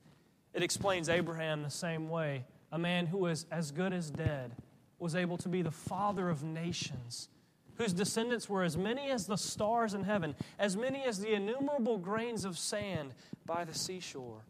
It 0.54 0.62
explains 0.62 1.08
Abraham 1.08 1.64
the 1.64 1.70
same 1.70 2.10
way. 2.10 2.44
A 2.74 2.78
man 2.78 3.06
who 3.06 3.20
was 3.20 3.46
as 3.50 3.72
good 3.72 3.94
as 3.94 4.12
dead 4.12 4.52
was 5.00 5.16
able 5.16 5.38
to 5.38 5.48
be 5.48 5.62
the 5.62 5.72
father 5.72 6.30
of 6.30 6.44
nations, 6.44 7.30
whose 7.76 7.94
descendants 7.94 8.50
were 8.50 8.64
as 8.64 8.76
many 8.76 9.10
as 9.10 9.26
the 9.26 9.38
stars 9.38 9.94
in 9.94 10.04
heaven, 10.04 10.36
as 10.60 10.76
many 10.76 11.06
as 11.06 11.20
the 11.20 11.34
innumerable 11.34 11.98
grains 11.98 12.44
of 12.44 12.58
sand 12.58 13.14
by 13.46 13.64
the 13.64 13.74
seashore. 13.74 14.42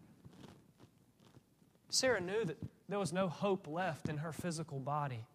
Sarah 1.90 2.22
knew 2.22 2.44
that 2.46 2.58
there 2.90 3.00
was 3.00 3.12
no 3.12 3.28
hope 3.28 3.68
left 3.68 4.10
in 4.10 4.18
her 4.18 4.32
physical 4.32 4.80
body. 4.80 5.26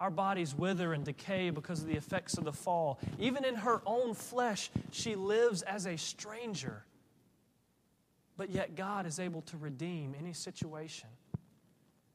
Our 0.00 0.10
bodies 0.10 0.54
wither 0.54 0.92
and 0.92 1.04
decay 1.04 1.50
because 1.50 1.80
of 1.80 1.86
the 1.86 1.96
effects 1.96 2.36
of 2.36 2.44
the 2.44 2.52
fall. 2.52 2.98
Even 3.18 3.44
in 3.44 3.54
her 3.56 3.80
own 3.86 4.14
flesh, 4.14 4.70
she 4.90 5.14
lives 5.14 5.62
as 5.62 5.86
a 5.86 5.96
stranger. 5.96 6.84
But 8.36 8.50
yet, 8.50 8.74
God 8.74 9.06
is 9.06 9.20
able 9.20 9.42
to 9.42 9.56
redeem 9.56 10.14
any 10.18 10.32
situation. 10.32 11.08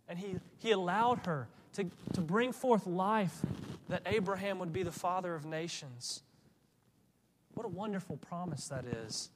And 0.07 0.19
He, 0.19 0.35
he 0.57 0.71
allowed 0.71 1.25
her 1.25 1.47
to, 1.73 1.85
to 2.13 2.21
bring 2.21 2.51
forth 2.51 2.85
life 2.85 3.41
that 3.87 4.01
Abraham 4.05 4.59
would 4.59 4.73
be 4.73 4.83
the 4.83 4.91
father 4.91 5.33
of 5.33 5.45
nations. 5.45 6.23
What 7.53 7.65
a 7.65 7.69
wonderful 7.69 8.17
promise 8.17 8.67
that 8.67 8.85
is. 8.85 9.29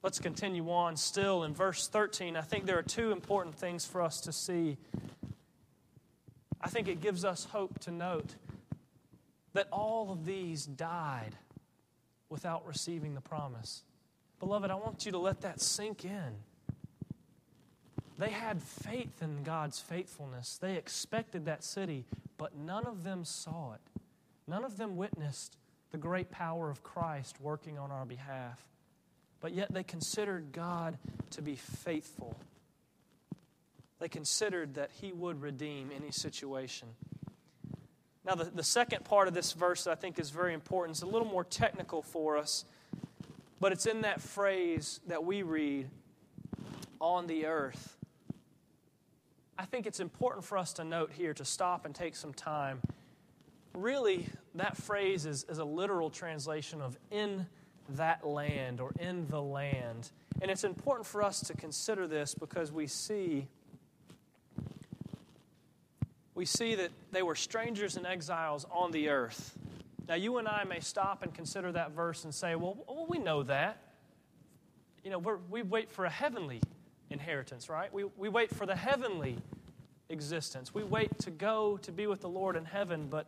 Let's 0.00 0.20
continue 0.20 0.70
on 0.70 0.96
still 0.96 1.42
in 1.42 1.54
verse 1.54 1.88
13. 1.88 2.36
I 2.36 2.40
think 2.40 2.66
there 2.66 2.78
are 2.78 2.82
two 2.82 3.10
important 3.10 3.56
things 3.56 3.84
for 3.84 4.00
us 4.00 4.20
to 4.22 4.32
see. 4.32 4.78
I 6.60 6.68
think 6.68 6.86
it 6.86 7.00
gives 7.00 7.24
us 7.24 7.44
hope 7.44 7.80
to 7.80 7.90
note 7.90 8.36
that 9.54 9.66
all 9.72 10.12
of 10.12 10.24
these 10.24 10.66
died 10.66 11.34
without 12.28 12.64
receiving 12.64 13.14
the 13.14 13.20
promise. 13.20 13.82
Beloved, 14.38 14.70
I 14.70 14.76
want 14.76 15.04
you 15.04 15.12
to 15.12 15.18
let 15.18 15.40
that 15.40 15.60
sink 15.60 16.04
in. 16.04 16.36
They 18.18 18.30
had 18.30 18.62
faith 18.62 19.20
in 19.20 19.42
God's 19.42 19.80
faithfulness. 19.80 20.58
They 20.60 20.76
expected 20.76 21.46
that 21.46 21.64
city, 21.64 22.04
but 22.36 22.56
none 22.56 22.86
of 22.86 23.02
them 23.02 23.24
saw 23.24 23.72
it. 23.72 24.00
None 24.46 24.64
of 24.64 24.76
them 24.76 24.96
witnessed 24.96 25.56
the 25.90 25.98
great 25.98 26.30
power 26.30 26.70
of 26.70 26.84
Christ 26.84 27.40
working 27.40 27.78
on 27.78 27.90
our 27.90 28.04
behalf 28.04 28.64
but 29.40 29.52
yet 29.54 29.72
they 29.72 29.82
considered 29.82 30.52
God 30.52 30.98
to 31.30 31.42
be 31.42 31.56
faithful. 31.56 32.38
They 34.00 34.08
considered 34.08 34.74
that 34.74 34.90
He 35.00 35.12
would 35.12 35.40
redeem 35.40 35.90
any 35.94 36.10
situation. 36.10 36.88
Now, 38.24 38.34
the, 38.34 38.44
the 38.44 38.62
second 38.62 39.04
part 39.04 39.28
of 39.28 39.34
this 39.34 39.52
verse 39.52 39.86
I 39.86 39.94
think 39.94 40.18
is 40.18 40.30
very 40.30 40.54
important. 40.54 40.96
It's 40.96 41.02
a 41.02 41.06
little 41.06 41.28
more 41.28 41.44
technical 41.44 42.02
for 42.02 42.36
us, 42.36 42.64
but 43.60 43.72
it's 43.72 43.86
in 43.86 44.02
that 44.02 44.20
phrase 44.20 45.00
that 45.06 45.24
we 45.24 45.42
read, 45.42 45.88
on 47.00 47.26
the 47.26 47.46
earth. 47.46 47.96
I 49.58 49.64
think 49.64 49.86
it's 49.86 50.00
important 50.00 50.44
for 50.44 50.58
us 50.58 50.74
to 50.74 50.84
note 50.84 51.10
here, 51.12 51.34
to 51.34 51.44
stop 51.44 51.84
and 51.84 51.94
take 51.94 52.16
some 52.16 52.32
time. 52.32 52.80
Really, 53.74 54.26
that 54.54 54.76
phrase 54.76 55.26
is, 55.26 55.44
is 55.48 55.58
a 55.58 55.64
literal 55.64 56.10
translation 56.10 56.80
of 56.80 56.96
in 57.10 57.46
that 57.90 58.26
land 58.26 58.80
or 58.80 58.92
in 58.98 59.26
the 59.28 59.40
land. 59.40 60.10
And 60.40 60.50
it's 60.50 60.64
important 60.64 61.06
for 61.06 61.22
us 61.22 61.40
to 61.42 61.54
consider 61.54 62.06
this 62.06 62.34
because 62.34 62.70
we 62.72 62.86
see 62.86 63.48
we 66.34 66.44
see 66.44 66.76
that 66.76 66.90
they 67.10 67.22
were 67.22 67.34
strangers 67.34 67.96
and 67.96 68.06
exiles 68.06 68.64
on 68.70 68.92
the 68.92 69.08
earth. 69.08 69.58
Now 70.08 70.14
you 70.14 70.38
and 70.38 70.46
I 70.46 70.62
may 70.62 70.78
stop 70.78 71.24
and 71.24 71.34
consider 71.34 71.72
that 71.72 71.90
verse 71.90 72.22
and 72.22 72.32
say, 72.32 72.54
well, 72.54 72.78
well 72.86 73.06
we 73.08 73.18
know 73.18 73.42
that. 73.42 73.82
You 75.02 75.10
know, 75.10 75.18
we 75.18 75.62
wait 75.62 75.90
for 75.90 76.04
a 76.04 76.10
heavenly 76.10 76.60
inheritance, 77.10 77.68
right? 77.68 77.92
We, 77.92 78.04
we 78.16 78.28
wait 78.28 78.54
for 78.54 78.66
the 78.66 78.76
heavenly 78.76 79.38
existence. 80.08 80.72
We 80.72 80.84
wait 80.84 81.18
to 81.20 81.30
go 81.32 81.76
to 81.78 81.90
be 81.90 82.06
with 82.06 82.20
the 82.20 82.28
Lord 82.28 82.54
in 82.54 82.64
heaven, 82.64 83.08
but 83.10 83.26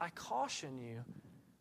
I 0.00 0.10
caution 0.10 0.78
you 0.78 1.04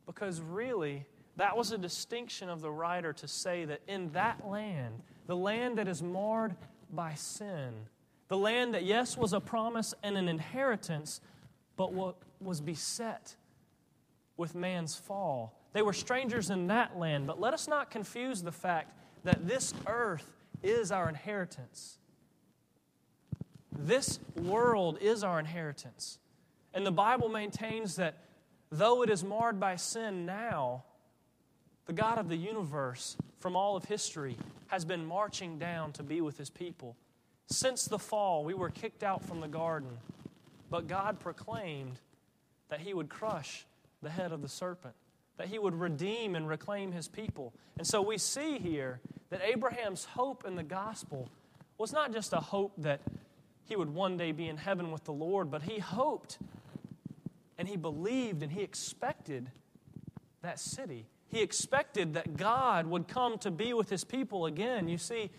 because 0.06 0.40
really 0.40 1.06
that 1.38 1.58
was 1.58 1.72
a 1.72 1.78
distinction 1.78 2.50
of 2.50 2.62
the 2.62 2.72
writer 2.72 3.14
to 3.14 3.28
say 3.28 3.66
that 3.66 3.82
in 3.88 4.12
that 4.12 4.48
land, 4.48 5.02
the 5.28 5.36
land 5.36 5.78
that 5.78 5.88
is 5.88 6.04
marred 6.04 6.56
by 6.92 7.16
sin, 7.16 7.74
the 8.28 8.38
land 8.38 8.74
that, 8.74 8.84
yes, 8.84 9.18
was 9.18 9.34
a 9.34 9.40
promise 9.40 9.94
and 10.04 10.18
an 10.18 10.28
inheritance, 10.28 11.22
but 11.76 11.92
what 11.92 12.16
was 12.40 12.62
beset 12.62 13.36
with 14.38 14.56
man's 14.56 14.96
fall. 14.96 15.60
They 15.74 15.82
were 15.82 15.94
strangers 15.94 16.50
in 16.50 16.68
that 16.68 16.98
land, 16.98 17.28
but 17.28 17.40
let 17.40 17.54
us 17.54 17.68
not 17.68 17.90
confuse 17.90 18.42
the 18.42 18.52
fact 18.52 18.94
that 19.24 19.48
this 19.48 19.74
earth 19.88 20.38
is 20.62 20.92
our 20.92 21.10
inheritance. 21.10 21.98
This 23.78 24.20
world 24.36 24.98
is 25.02 25.24
our 25.24 25.40
inheritance. 25.40 26.20
And 26.74 26.86
the 26.86 26.92
Bible 26.92 27.30
maintains 27.30 27.96
that 27.96 28.18
though 28.72 29.04
it 29.04 29.10
is 29.10 29.24
marred 29.24 29.60
by 29.60 29.76
sin 29.76 30.26
now, 30.26 30.84
the 31.86 31.94
God 31.94 32.18
of 32.18 32.30
the 32.30 32.38
universe 32.38 33.18
from 33.40 33.56
all 33.56 33.76
of 33.76 33.86
history, 33.86 34.38
has 34.68 34.86
been 34.86 35.06
marching 35.06 35.60
down 35.60 35.92
to 35.92 36.02
be 36.02 36.22
with 36.22 36.38
his 36.38 36.50
people. 36.50 36.96
Since 37.48 37.86
the 37.86 38.00
fall, 38.00 38.46
we 38.46 38.54
were 38.54 38.70
kicked 38.70 39.04
out 39.04 39.24
from 39.24 39.42
the 39.42 39.48
garden, 39.48 39.98
but 40.70 40.88
God 40.88 41.20
proclaimed 41.20 42.00
that 42.70 42.80
he 42.80 42.94
would 42.94 43.10
crush 43.10 43.66
the 44.02 44.10
head 44.10 44.32
of 44.32 44.42
the 44.42 44.48
serpent, 44.48 44.96
that 45.38 45.48
he 45.48 45.60
would 45.60 45.76
redeem 45.76 46.36
and 46.36 46.48
reclaim 46.48 46.92
his 46.92 47.08
people. 47.08 47.54
And 47.78 47.86
so 47.86 48.02
we 48.02 48.18
see 48.18 48.60
here 48.60 49.02
that 49.30 49.42
Abraham's 49.44 50.06
hope 50.06 50.46
in 50.48 50.56
the 50.56 50.64
gospel 50.64 51.30
was 51.78 51.92
not 51.92 52.14
just 52.14 52.34
a 52.34 52.38
hope 52.38 52.72
that 52.78 53.02
he 53.66 53.76
would 53.76 53.94
one 53.94 54.18
day 54.18 54.32
be 54.32 54.48
in 54.48 54.58
heaven 54.58 54.92
with 54.92 55.04
the 55.04 55.14
Lord, 55.14 55.52
but 55.52 55.64
he 55.64 55.80
hoped 55.80 56.38
and 57.58 57.68
he 57.68 57.76
believed 57.76 58.42
and 58.42 58.52
he 58.52 58.62
expected 58.62 59.50
that 60.42 60.60
city. 60.60 61.08
He 61.34 61.42
expected 61.42 62.14
that 62.14 62.38
God 62.38 62.86
would 62.86 63.08
come 63.08 63.40
to 63.40 63.50
be 63.50 63.74
with 63.74 63.90
his 63.90 64.04
people 64.04 64.46
again. 64.46 64.88
You 64.88 65.00
see, 65.00 65.32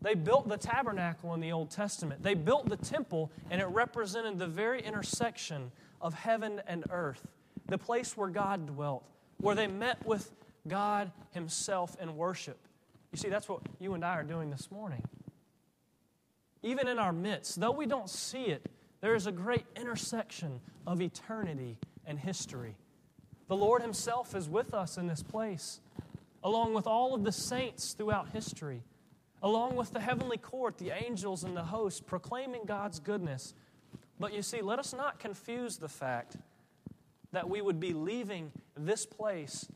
they 0.00 0.14
built 0.14 0.48
the 0.48 0.56
tabernacle 0.56 1.34
in 1.34 1.40
the 1.40 1.52
Old 1.52 1.70
Testament, 1.70 2.22
they 2.22 2.32
built 2.32 2.66
the 2.68 2.78
temple, 2.78 3.30
and 3.50 3.60
it 3.60 3.66
represented 3.66 4.38
the 4.38 4.46
very 4.46 4.80
intersection 4.80 5.70
of 6.00 6.14
heaven 6.14 6.62
and 6.66 6.84
earth, 6.90 7.26
the 7.66 7.76
place 7.76 8.16
where 8.16 8.30
God 8.30 8.66
dwelt, 8.68 9.04
where 9.36 9.54
they 9.54 9.66
met 9.66 10.04
with 10.06 10.32
God 10.66 11.12
Himself 11.32 11.94
in 12.00 12.16
worship. 12.16 12.56
You 13.12 13.18
see, 13.18 13.28
that's 13.28 13.50
what 13.50 13.60
you 13.78 13.92
and 13.92 14.04
I 14.04 14.14
are 14.14 14.22
doing 14.22 14.48
this 14.50 14.70
morning. 14.70 15.02
Even 16.62 16.88
in 16.88 16.98
our 16.98 17.12
midst, 17.12 17.60
though 17.60 17.70
we 17.70 17.84
don't 17.84 18.08
see 18.08 18.44
it, 18.44 18.66
there 19.02 19.14
is 19.14 19.26
a 19.26 19.32
great 19.32 19.66
intersection 19.76 20.60
of 20.86 21.02
eternity 21.02 21.76
and 22.06 22.18
history. 22.18 22.76
The 23.48 23.56
Lord 23.56 23.82
Himself 23.82 24.34
is 24.34 24.48
with 24.48 24.74
us 24.74 24.98
in 24.98 25.06
this 25.06 25.22
place, 25.22 25.80
along 26.44 26.74
with 26.74 26.86
all 26.86 27.14
of 27.14 27.24
the 27.24 27.32
saints 27.32 27.94
throughout 27.94 28.28
history, 28.28 28.82
along 29.42 29.74
with 29.74 29.92
the 29.92 30.00
heavenly 30.00 30.36
court, 30.36 30.76
the 30.76 30.90
angels, 30.90 31.44
and 31.44 31.56
the 31.56 31.64
host, 31.64 32.06
proclaiming 32.06 32.62
God's 32.66 33.00
goodness. 33.00 33.54
But 34.20 34.34
you 34.34 34.42
see, 34.42 34.60
let 34.60 34.78
us 34.78 34.92
not 34.92 35.18
confuse 35.18 35.78
the 35.78 35.88
fact 35.88 36.36
that 37.32 37.48
we 37.48 37.60
would 37.62 37.80
be 37.80 37.94
leaving 37.94 38.52
this 38.76 39.06
place 39.06 39.66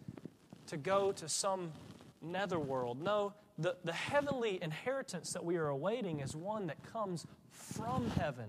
to 0.66 0.76
go 0.76 1.12
to 1.12 1.28
some 1.28 1.72
netherworld. 2.20 3.02
No, 3.02 3.32
the, 3.58 3.76
the 3.84 3.92
heavenly 3.92 4.62
inheritance 4.62 5.32
that 5.32 5.44
we 5.44 5.56
are 5.56 5.68
awaiting 5.68 6.20
is 6.20 6.36
one 6.36 6.66
that 6.66 6.82
comes 6.92 7.26
from 7.50 8.10
heaven. 8.10 8.48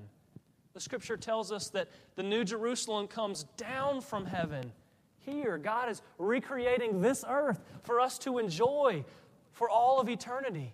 The 0.74 0.80
scripture 0.80 1.18
tells 1.18 1.52
us 1.52 1.70
that 1.70 1.90
the 2.16 2.24
New 2.24 2.44
Jerusalem 2.44 3.08
comes 3.08 3.44
down 3.58 4.02
from 4.02 4.26
heaven. 4.26 4.72
Here, 5.26 5.58
God 5.58 5.90
is 5.90 6.02
recreating 6.18 7.02
this 7.02 7.24
earth 7.28 7.62
for 7.84 8.00
us 8.00 8.18
to 8.20 8.40
enjoy 8.40 9.06
for 9.52 9.70
all 9.70 10.00
of 10.00 10.10
eternity. 10.10 10.74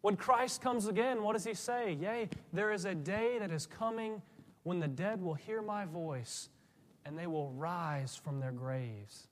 When 0.00 0.16
Christ 0.16 0.62
comes 0.62 0.86
again, 0.86 1.22
what 1.22 1.34
does 1.34 1.44
he 1.44 1.54
say? 1.54 1.98
Yea, 2.00 2.28
there 2.52 2.72
is 2.72 2.86
a 2.86 2.94
day 2.94 3.38
that 3.38 3.50
is 3.50 3.66
coming 3.66 4.22
when 4.62 4.80
the 4.80 4.88
dead 4.88 5.20
will 5.20 5.34
hear 5.34 5.60
my 5.60 5.84
voice 5.84 6.48
and 7.04 7.18
they 7.18 7.26
will 7.26 7.50
rise 7.50 8.16
from 8.16 8.40
their 8.40 8.52
graves. 8.52 9.26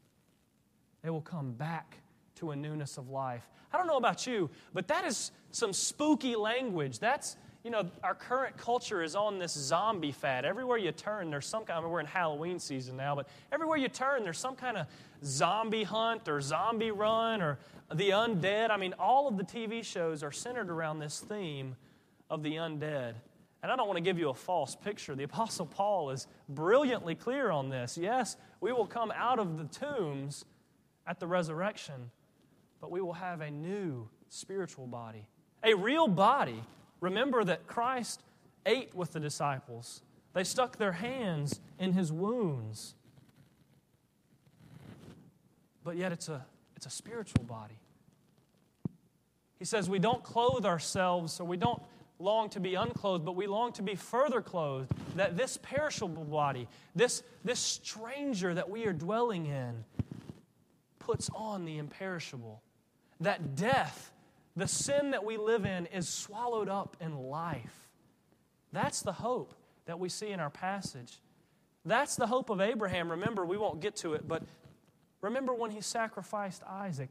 They 1.02 1.10
will 1.10 1.22
come 1.22 1.52
back 1.52 1.98
to 2.36 2.50
a 2.50 2.56
newness 2.56 2.98
of 2.98 3.08
life. 3.08 3.48
I 3.72 3.78
don't 3.78 3.86
know 3.86 3.96
about 3.96 4.26
you, 4.26 4.50
but 4.74 4.88
that 4.88 5.04
is 5.04 5.32
some 5.50 5.72
spooky 5.72 6.36
language. 6.36 6.98
That's, 6.98 7.36
you 7.64 7.70
know, 7.70 7.84
our 8.02 8.14
current 8.14 8.56
culture 8.56 9.02
is 9.02 9.14
on 9.16 9.38
this 9.38 9.52
zombie 9.52 10.12
fad. 10.12 10.44
Everywhere 10.44 10.78
you 10.78 10.92
turn, 10.92 11.30
there's 11.30 11.46
some 11.46 11.64
kind 11.64 11.84
of, 11.84 11.90
we're 11.90 12.00
in 12.00 12.06
Halloween 12.06 12.58
season 12.58 12.96
now, 12.96 13.14
but 13.14 13.28
everywhere 13.52 13.76
you 13.76 13.88
turn, 13.88 14.22
there's 14.22 14.38
some 14.38 14.54
kind 14.54 14.76
of 14.76 14.86
zombie 15.24 15.82
hunt 15.82 16.28
or 16.28 16.40
zombie 16.40 16.92
run 16.92 17.42
or 17.42 17.58
the 17.92 18.10
undead. 18.10 18.70
I 18.70 18.76
mean, 18.76 18.94
all 18.98 19.28
of 19.28 19.36
the 19.36 19.44
TV 19.44 19.84
shows 19.84 20.22
are 20.22 20.32
centered 20.32 20.70
around 20.70 21.00
this 21.00 21.18
theme 21.20 21.76
of 22.30 22.42
the 22.42 22.54
undead. 22.54 23.14
And 23.62 23.72
I 23.72 23.76
don't 23.76 23.88
want 23.88 23.96
to 23.96 24.02
give 24.02 24.18
you 24.18 24.30
a 24.30 24.34
false 24.34 24.76
picture. 24.76 25.16
The 25.16 25.24
Apostle 25.24 25.66
Paul 25.66 26.10
is 26.10 26.28
brilliantly 26.48 27.16
clear 27.16 27.50
on 27.50 27.70
this. 27.70 27.98
Yes, 27.98 28.36
we 28.60 28.72
will 28.72 28.86
come 28.86 29.12
out 29.14 29.40
of 29.40 29.58
the 29.58 29.64
tombs 29.64 30.44
at 31.08 31.18
the 31.18 31.26
resurrection, 31.26 32.10
but 32.80 32.92
we 32.92 33.00
will 33.00 33.14
have 33.14 33.40
a 33.40 33.50
new 33.50 34.08
spiritual 34.28 34.86
body, 34.86 35.26
a 35.64 35.74
real 35.74 36.06
body. 36.06 36.62
Remember 37.00 37.44
that 37.44 37.66
Christ 37.66 38.22
ate 38.66 38.94
with 38.94 39.12
the 39.12 39.20
disciples, 39.20 40.02
they 40.34 40.44
stuck 40.44 40.76
their 40.76 40.92
hands 40.92 41.60
in 41.78 41.92
his 41.92 42.12
wounds. 42.12 42.94
But 45.84 45.96
yet, 45.96 46.12
it's 46.12 46.28
a, 46.28 46.44
it's 46.76 46.86
a 46.86 46.90
spiritual 46.90 47.44
body. 47.44 47.80
He 49.58 49.64
says 49.64 49.88
we 49.88 49.98
don't 49.98 50.22
clothe 50.22 50.64
ourselves 50.64 51.40
or 51.40 51.44
we 51.44 51.56
don't 51.56 51.82
long 52.18 52.48
to 52.50 52.60
be 52.60 52.74
unclothed, 52.74 53.24
but 53.24 53.36
we 53.36 53.46
long 53.46 53.72
to 53.72 53.82
be 53.82 53.94
further 53.94 54.40
clothed. 54.40 54.92
That 55.16 55.36
this 55.36 55.58
perishable 55.62 56.24
body, 56.24 56.68
this, 56.94 57.22
this 57.44 57.58
stranger 57.58 58.54
that 58.54 58.68
we 58.68 58.86
are 58.86 58.92
dwelling 58.92 59.46
in, 59.46 59.84
puts 60.98 61.30
on 61.34 61.64
the 61.64 61.78
imperishable. 61.78 62.62
That 63.20 63.56
death, 63.56 64.12
the 64.58 64.68
sin 64.68 65.12
that 65.12 65.24
we 65.24 65.36
live 65.36 65.64
in, 65.64 65.86
is 65.86 66.08
swallowed 66.08 66.68
up 66.68 66.96
in 67.00 67.16
life. 67.16 67.88
That's 68.72 69.02
the 69.02 69.12
hope 69.12 69.54
that 69.86 69.98
we 69.98 70.08
see 70.08 70.30
in 70.30 70.40
our 70.40 70.50
passage. 70.50 71.20
That's 71.84 72.16
the 72.16 72.26
hope 72.26 72.50
of 72.50 72.60
Abraham. 72.60 73.10
Remember, 73.10 73.46
we 73.46 73.56
won't 73.56 73.80
get 73.80 73.96
to 73.96 74.14
it, 74.14 74.26
but 74.26 74.42
remember 75.20 75.54
when 75.54 75.70
he 75.70 75.80
sacrificed 75.80 76.62
Isaac. 76.68 77.08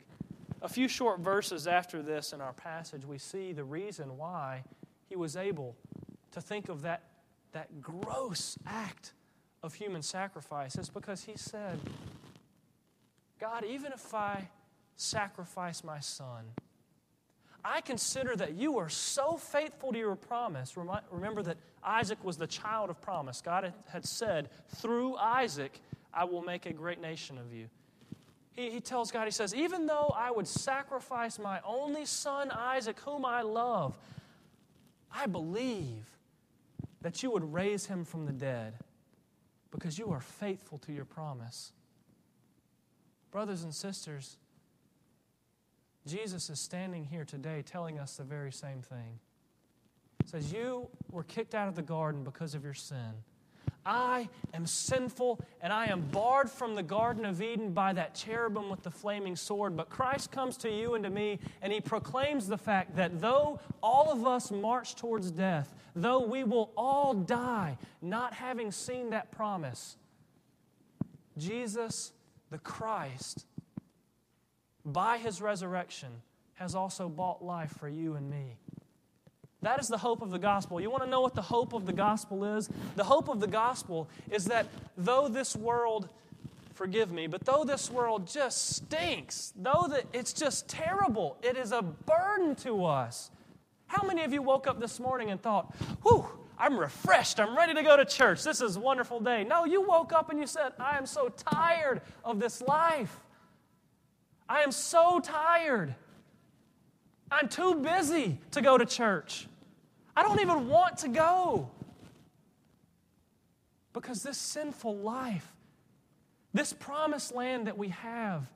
A 0.62 0.68
few 0.68 0.88
short 0.88 1.22
verses 1.22 1.68
after 1.68 2.02
this 2.02 2.34
in 2.34 2.42
our 2.42 2.54
passage, 2.54 3.06
we 3.06 3.18
see 3.18 3.54
the 3.54 3.64
reason 3.64 4.18
why 4.18 4.64
he 5.08 5.16
was 5.16 5.38
able 5.38 5.76
to 6.32 6.42
think 6.42 6.68
of 6.68 6.82
that, 6.82 7.04
that 7.54 7.82
gross 7.82 8.58
act 8.68 9.14
of 9.64 9.74
human 9.74 10.02
sacrifice. 10.02 10.76
It's 10.76 10.90
because 10.90 11.24
he 11.24 11.38
said, 11.38 11.80
God, 13.40 13.64
even 13.64 13.94
if 13.94 14.14
I 14.14 14.50
sacrifice 14.96 15.84
my 15.84 16.00
son, 16.00 16.46
I 17.70 17.82
consider 17.82 18.34
that 18.38 18.54
you 18.54 18.78
are 18.78 18.88
so 18.88 19.36
faithful 19.36 19.92
to 19.92 20.00
your 20.00 20.16
promise. 20.16 20.76
Remember 21.12 21.44
that 21.44 21.58
Isaac 21.84 22.24
was 22.24 22.38
the 22.38 22.48
child 22.48 22.90
of 22.90 23.02
promise. 23.02 23.42
God 23.42 23.74
had 23.90 24.06
said, 24.06 24.50
through 24.78 25.18
Isaac, 25.18 25.82
I 26.14 26.24
will 26.24 26.42
make 26.42 26.66
a 26.66 26.72
great 26.72 27.02
nation 27.02 27.38
of 27.38 27.54
you. 27.54 27.68
He, 28.54 28.72
he 28.72 28.80
tells 28.80 29.12
God, 29.12 29.26
He 29.26 29.32
says, 29.32 29.54
even 29.54 29.86
though 29.86 30.14
I 30.16 30.32
would 30.32 30.48
sacrifice 30.48 31.40
my 31.40 31.60
only 31.66 32.06
son, 32.06 32.52
Isaac, 32.52 33.00
whom 33.02 33.26
I 33.26 33.42
love, 33.42 33.98
I 35.14 35.26
believe 35.26 36.06
that 37.02 37.22
you 37.22 37.32
would 37.32 37.54
raise 37.54 37.86
him 37.86 38.06
from 38.06 38.26
the 38.26 38.32
dead 38.32 38.76
because 39.72 40.00
you 40.00 40.12
are 40.12 40.22
faithful 40.22 40.78
to 40.80 40.94
your 40.94 41.06
promise. 41.06 41.74
Brothers 43.30 43.64
and 43.64 43.76
sisters, 43.76 44.38
Jesus 46.08 46.50
is 46.50 46.60
standing 46.60 47.04
here 47.04 47.26
today 47.26 47.62
telling 47.66 48.00
us 48.00 48.16
the 48.16 48.24
very 48.24 48.52
same 48.52 48.82
thing. 48.82 49.20
He 50.24 50.30
says, 50.30 50.54
You 50.54 50.88
were 51.12 51.24
kicked 51.24 51.54
out 51.54 51.68
of 51.68 51.76
the 51.76 51.82
garden 51.82 52.24
because 52.24 52.56
of 52.56 52.64
your 52.64 52.74
sin. 52.74 53.14
I 53.86 54.28
am 54.54 54.66
sinful 54.66 55.40
and 55.62 55.72
I 55.72 55.86
am 55.86 56.02
barred 56.02 56.50
from 56.50 56.76
the 56.76 56.84
Garden 56.84 57.26
of 57.26 57.42
Eden 57.42 57.72
by 57.72 57.94
that 57.94 58.14
cherubim 58.14 58.70
with 58.70 58.84
the 58.84 58.92
flaming 58.92 59.36
sword. 59.36 59.78
But 59.78 59.90
Christ 59.90 60.30
comes 60.32 60.58
to 60.58 60.70
you 60.70 60.96
and 60.96 61.04
to 61.06 61.10
me 61.10 61.40
and 61.62 61.72
he 61.72 61.80
proclaims 61.80 62.48
the 62.48 62.58
fact 62.58 62.98
that 62.98 63.22
though 63.22 63.60
all 63.82 64.12
of 64.12 64.28
us 64.28 64.52
march 64.52 64.96
towards 64.96 65.32
death, 65.32 65.74
though 65.96 66.20
we 66.20 66.44
will 66.44 66.72
all 66.76 67.14
die 67.14 67.78
not 68.02 68.34
having 68.34 68.72
seen 68.72 69.12
that 69.12 69.32
promise, 69.32 69.96
Jesus, 71.38 72.12
the 72.52 72.58
Christ, 72.58 73.46
by 74.88 75.18
his 75.18 75.42
resurrection, 75.42 76.10
has 76.56 76.74
also 76.74 77.08
bought 77.08 77.44
life 77.44 77.78
for 77.78 77.88
you 77.88 78.16
and 78.16 78.30
me. 78.30 78.58
That 79.62 79.80
is 79.80 79.88
the 79.88 79.98
hope 79.98 80.22
of 80.22 80.32
the 80.32 80.40
gospel. 80.40 80.80
You 80.80 80.90
want 80.90 81.04
to 81.04 81.10
know 81.10 81.22
what 81.22 81.36
the 81.36 81.42
hope 81.42 81.74
of 81.74 81.86
the 81.86 81.94
gospel 81.94 82.58
is? 82.58 82.70
The 82.96 83.04
hope 83.04 83.28
of 83.28 83.40
the 83.40 83.48
gospel 83.48 84.08
is 84.32 84.46
that 84.46 84.68
though 84.98 85.28
this 85.28 85.56
world, 85.56 86.10
forgive 86.74 87.12
me, 87.12 87.28
but 87.28 87.44
though 87.44 87.64
this 87.64 87.90
world 87.90 88.28
just 88.28 88.76
stinks, 88.76 89.54
though 89.56 89.88
that 89.90 90.06
it's 90.14 90.32
just 90.32 90.68
terrible, 90.68 91.38
it 91.42 91.58
is 91.58 91.72
a 91.72 91.82
burden 91.82 92.56
to 92.56 92.86
us. 92.86 93.32
How 93.88 94.06
many 94.08 94.24
of 94.24 94.32
you 94.32 94.42
woke 94.42 94.68
up 94.68 94.80
this 94.80 95.00
morning 95.00 95.32
and 95.32 95.42
thought, 95.42 95.76
whew, 96.04 96.26
I'm 96.60 96.80
refreshed. 96.80 97.40
I'm 97.40 97.56
ready 97.56 97.74
to 97.74 97.84
go 97.84 97.98
to 97.98 98.06
church. 98.06 98.44
This 98.44 98.62
is 98.62 98.78
a 98.78 98.80
wonderful 98.80 99.20
day. 99.20 99.44
No, 99.44 99.66
you 99.66 99.82
woke 99.82 100.12
up 100.12 100.30
and 100.30 100.40
you 100.40 100.48
said, 100.48 100.74
I 100.80 100.98
am 100.98 101.06
so 101.06 101.30
tired 101.30 102.02
of 102.24 102.40
this 102.40 102.62
life. 102.62 103.20
I 104.50 104.62
am 104.62 104.72
so 104.72 105.20
tired. 105.20 105.96
I'm 107.30 107.50
too 107.50 107.76
busy 107.76 108.40
to 108.52 108.62
go 108.62 108.78
to 108.78 108.86
church. 108.86 109.48
I 110.16 110.24
don't 110.24 110.40
even 110.40 110.68
want 110.68 110.98
to 111.00 111.10
go. 111.10 111.70
Because 113.94 114.24
this 114.24 114.38
sinful 114.38 114.98
life, 114.98 115.52
this 116.54 116.72
promised 116.74 117.34
land 117.36 117.68
that 117.68 117.78
we 117.78 117.90
have, 117.90 118.48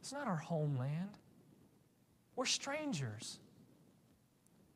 It's 0.00 0.12
not 0.12 0.26
our 0.26 0.36
homeland. 0.36 1.10
We're 2.36 2.46
strangers. 2.46 3.38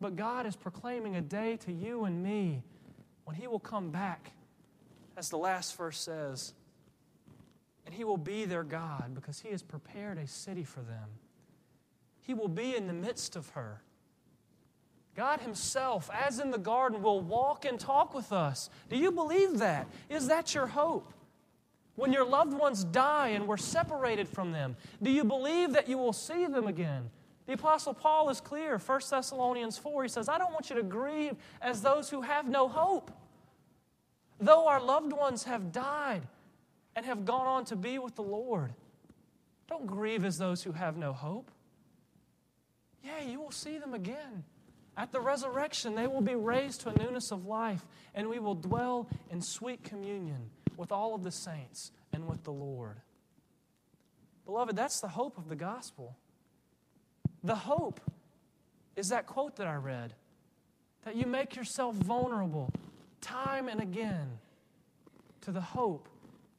But 0.00 0.16
God 0.16 0.46
is 0.46 0.56
proclaiming 0.56 1.16
a 1.16 1.20
day 1.20 1.58
to 1.58 1.72
you 1.72 2.04
and 2.04 2.22
me 2.22 2.62
when 3.24 3.36
He 3.36 3.46
will 3.46 3.60
come 3.60 3.90
back, 3.90 4.32
as 5.16 5.28
the 5.28 5.36
last 5.36 5.76
verse 5.76 6.00
says, 6.00 6.54
and 7.90 7.96
He 7.96 8.04
will 8.04 8.16
be 8.16 8.44
their 8.44 8.62
God 8.62 9.16
because 9.16 9.40
He 9.40 9.48
has 9.48 9.64
prepared 9.64 10.16
a 10.16 10.26
city 10.28 10.62
for 10.62 10.78
them. 10.78 11.08
He 12.20 12.34
will 12.34 12.46
be 12.46 12.76
in 12.76 12.86
the 12.86 12.92
midst 12.92 13.34
of 13.34 13.48
her. 13.50 13.82
God 15.16 15.40
Himself, 15.40 16.08
as 16.14 16.38
in 16.38 16.52
the 16.52 16.58
garden, 16.58 17.02
will 17.02 17.20
walk 17.20 17.64
and 17.64 17.80
talk 17.80 18.14
with 18.14 18.32
us. 18.32 18.70
Do 18.88 18.96
you 18.96 19.10
believe 19.10 19.58
that? 19.58 19.88
Is 20.08 20.28
that 20.28 20.54
your 20.54 20.68
hope? 20.68 21.12
When 21.96 22.12
your 22.12 22.24
loved 22.24 22.52
ones 22.52 22.84
die 22.84 23.30
and 23.30 23.48
we're 23.48 23.56
separated 23.56 24.28
from 24.28 24.52
them, 24.52 24.76
do 25.02 25.10
you 25.10 25.24
believe 25.24 25.72
that 25.72 25.88
you 25.88 25.98
will 25.98 26.12
see 26.12 26.46
them 26.46 26.68
again? 26.68 27.10
The 27.46 27.54
Apostle 27.54 27.92
Paul 27.92 28.30
is 28.30 28.40
clear, 28.40 28.78
1 28.78 29.00
Thessalonians 29.10 29.78
4. 29.78 30.04
He 30.04 30.08
says, 30.08 30.28
I 30.28 30.38
don't 30.38 30.52
want 30.52 30.70
you 30.70 30.76
to 30.76 30.84
grieve 30.84 31.34
as 31.60 31.82
those 31.82 32.08
who 32.08 32.20
have 32.20 32.48
no 32.48 32.68
hope. 32.68 33.10
Though 34.38 34.68
our 34.68 34.80
loved 34.80 35.12
ones 35.12 35.42
have 35.42 35.72
died 35.72 36.22
and 36.96 37.06
have 37.06 37.24
gone 37.24 37.46
on 37.46 37.64
to 37.66 37.76
be 37.76 37.98
with 37.98 38.16
the 38.16 38.22
Lord, 38.22 38.72
don't 39.68 39.86
grieve 39.86 40.24
as 40.24 40.36
those 40.36 40.62
who 40.62 40.72
have 40.72 40.96
no 40.96 41.12
hope. 41.12 41.50
Yeah, 43.04 43.22
you 43.22 43.40
will 43.40 43.52
see 43.52 43.78
them 43.78 43.94
again. 43.94 44.44
At 44.96 45.12
the 45.12 45.20
resurrection, 45.20 45.94
they 45.94 46.06
will 46.06 46.20
be 46.20 46.34
raised 46.34 46.82
to 46.82 46.90
a 46.90 46.98
newness 46.98 47.30
of 47.30 47.46
life, 47.46 47.86
and 48.14 48.28
we 48.28 48.38
will 48.38 48.56
dwell 48.56 49.08
in 49.30 49.40
sweet 49.40 49.82
communion 49.82 50.50
with 50.76 50.92
all 50.92 51.14
of 51.14 51.22
the 51.22 51.30
saints 51.30 51.92
and 52.12 52.26
with 52.26 52.44
the 52.44 52.52
Lord. 52.52 52.96
Beloved, 54.44 54.76
that's 54.76 55.00
the 55.00 55.08
hope 55.08 55.38
of 55.38 55.48
the 55.48 55.56
gospel. 55.56 56.16
The 57.44 57.54
hope 57.54 58.00
is 58.96 59.08
that 59.08 59.26
quote 59.26 59.56
that 59.56 59.66
I 59.66 59.76
read 59.76 60.14
that 61.04 61.16
you 61.16 61.26
make 61.26 61.56
yourself 61.56 61.94
vulnerable 61.94 62.72
time 63.20 63.68
and 63.68 63.80
again 63.80 64.38
to 65.42 65.52
the 65.52 65.60
hope 65.60 66.08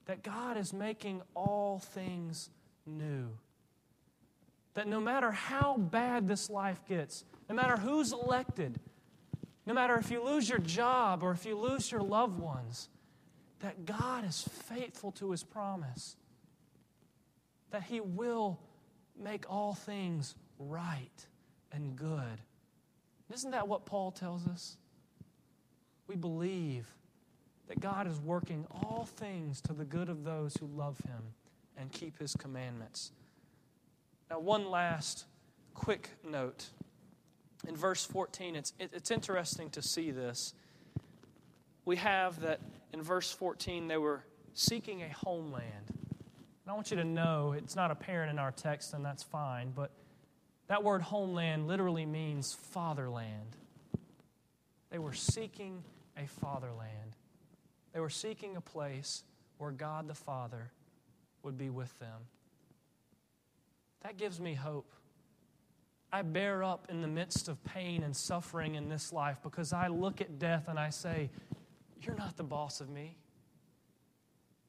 that 0.06 0.24
God 0.24 0.58
is 0.58 0.74
making 0.74 1.22
all 1.36 1.80
things 1.80 2.50
new. 2.86 3.30
That 4.74 4.88
no 4.88 5.00
matter 5.00 5.32
how 5.32 5.78
bad 5.78 6.28
this 6.28 6.50
life 6.50 6.82
gets, 6.88 7.24
no 7.50 7.56
matter 7.56 7.78
who's 7.78 8.14
elected, 8.14 8.80
no 9.66 9.74
matter 9.74 9.96
if 9.98 10.10
you 10.10 10.24
lose 10.24 10.50
your 10.50 10.60
job 10.60 11.24
or 11.24 11.32
if 11.32 11.46
you 11.46 11.58
lose 11.58 11.92
your 11.92 12.02
loved 12.02 12.40
ones, 12.40 12.90
that 13.60 13.86
God 13.86 14.26
is 14.26 14.48
faithful 14.68 15.12
to 15.14 15.32
his 15.32 15.44
promise, 15.44 16.16
that 17.70 17.84
he 17.84 18.00
will 18.00 18.60
make 19.18 19.46
all 19.50 19.74
things 19.74 20.36
right 20.58 21.28
and 21.72 21.96
good. 21.96 22.42
Isn't 23.32 23.52
that 23.52 23.68
what 23.68 23.86
Paul 23.86 24.12
tells 24.12 24.48
us? 24.48 24.78
We 26.08 26.16
believe 26.16 26.88
that 27.72 27.80
God 27.80 28.06
is 28.06 28.20
working 28.20 28.68
all 28.74 29.08
things 29.16 29.62
to 29.62 29.72
the 29.72 29.86
good 29.86 30.10
of 30.10 30.26
those 30.26 30.58
who 30.58 30.66
love 30.66 30.98
him 31.08 31.22
and 31.78 31.90
keep 31.90 32.20
his 32.20 32.36
commandments. 32.36 33.14
Now, 34.30 34.40
one 34.40 34.70
last 34.70 35.24
quick 35.74 36.10
note. 36.30 36.66
In 37.66 37.78
verse 37.78 38.04
14, 38.04 38.58
it's, 38.58 38.74
it's 38.78 39.10
interesting 39.10 39.70
to 39.70 39.82
see 39.82 40.12
this. 40.12 40.54
We 41.86 41.96
have 41.96 42.42
that 42.42 42.60
in 42.92 43.02
verse 43.02 43.32
14, 43.32 43.88
they 43.88 43.96
were 43.96 44.26
seeking 44.54 45.04
a 45.04 45.10
homeland. 45.10 45.64
And 45.88 46.68
I 46.68 46.74
want 46.74 46.92
you 46.92 46.98
to 46.98 47.06
know 47.06 47.56
it's 47.58 47.78
not 47.78 47.90
apparent 47.90 48.32
in 48.32 48.38
our 48.38 48.52
text, 48.52 48.94
and 48.94 49.06
that's 49.06 49.24
fine, 49.24 49.72
but 49.74 49.92
that 50.68 50.84
word 50.84 51.04
homeland 51.04 51.68
literally 51.68 52.06
means 52.06 52.52
fatherland. 52.52 53.56
They 54.90 55.00
were 55.00 55.14
seeking 55.14 55.86
a 56.18 56.28
fatherland. 56.28 57.11
They 57.94 58.00
were 58.00 58.10
seeking 58.10 58.56
a 58.56 58.62
place 58.62 59.24
where 59.58 59.72
God 59.72 60.08
the 60.08 60.16
Father 60.16 60.72
would 61.44 61.58
be 61.58 61.70
with 61.70 61.98
them. 62.00 62.22
That 64.04 64.18
gives 64.18 64.40
me 64.40 64.54
hope. 64.54 64.92
I 66.14 66.24
bear 66.24 66.64
up 66.64 66.88
in 66.90 67.02
the 67.02 67.08
midst 67.08 67.48
of 67.48 67.64
pain 67.64 68.04
and 68.04 68.16
suffering 68.16 68.76
in 68.76 68.90
this 68.90 69.14
life 69.14 69.38
because 69.44 69.72
I 69.72 69.88
look 69.88 70.20
at 70.20 70.40
death 70.40 70.68
and 70.68 70.78
I 70.78 70.90
say, 70.90 71.30
You're 72.02 72.16
not 72.16 72.36
the 72.36 72.44
boss 72.44 72.82
of 72.82 72.90
me. 72.90 73.18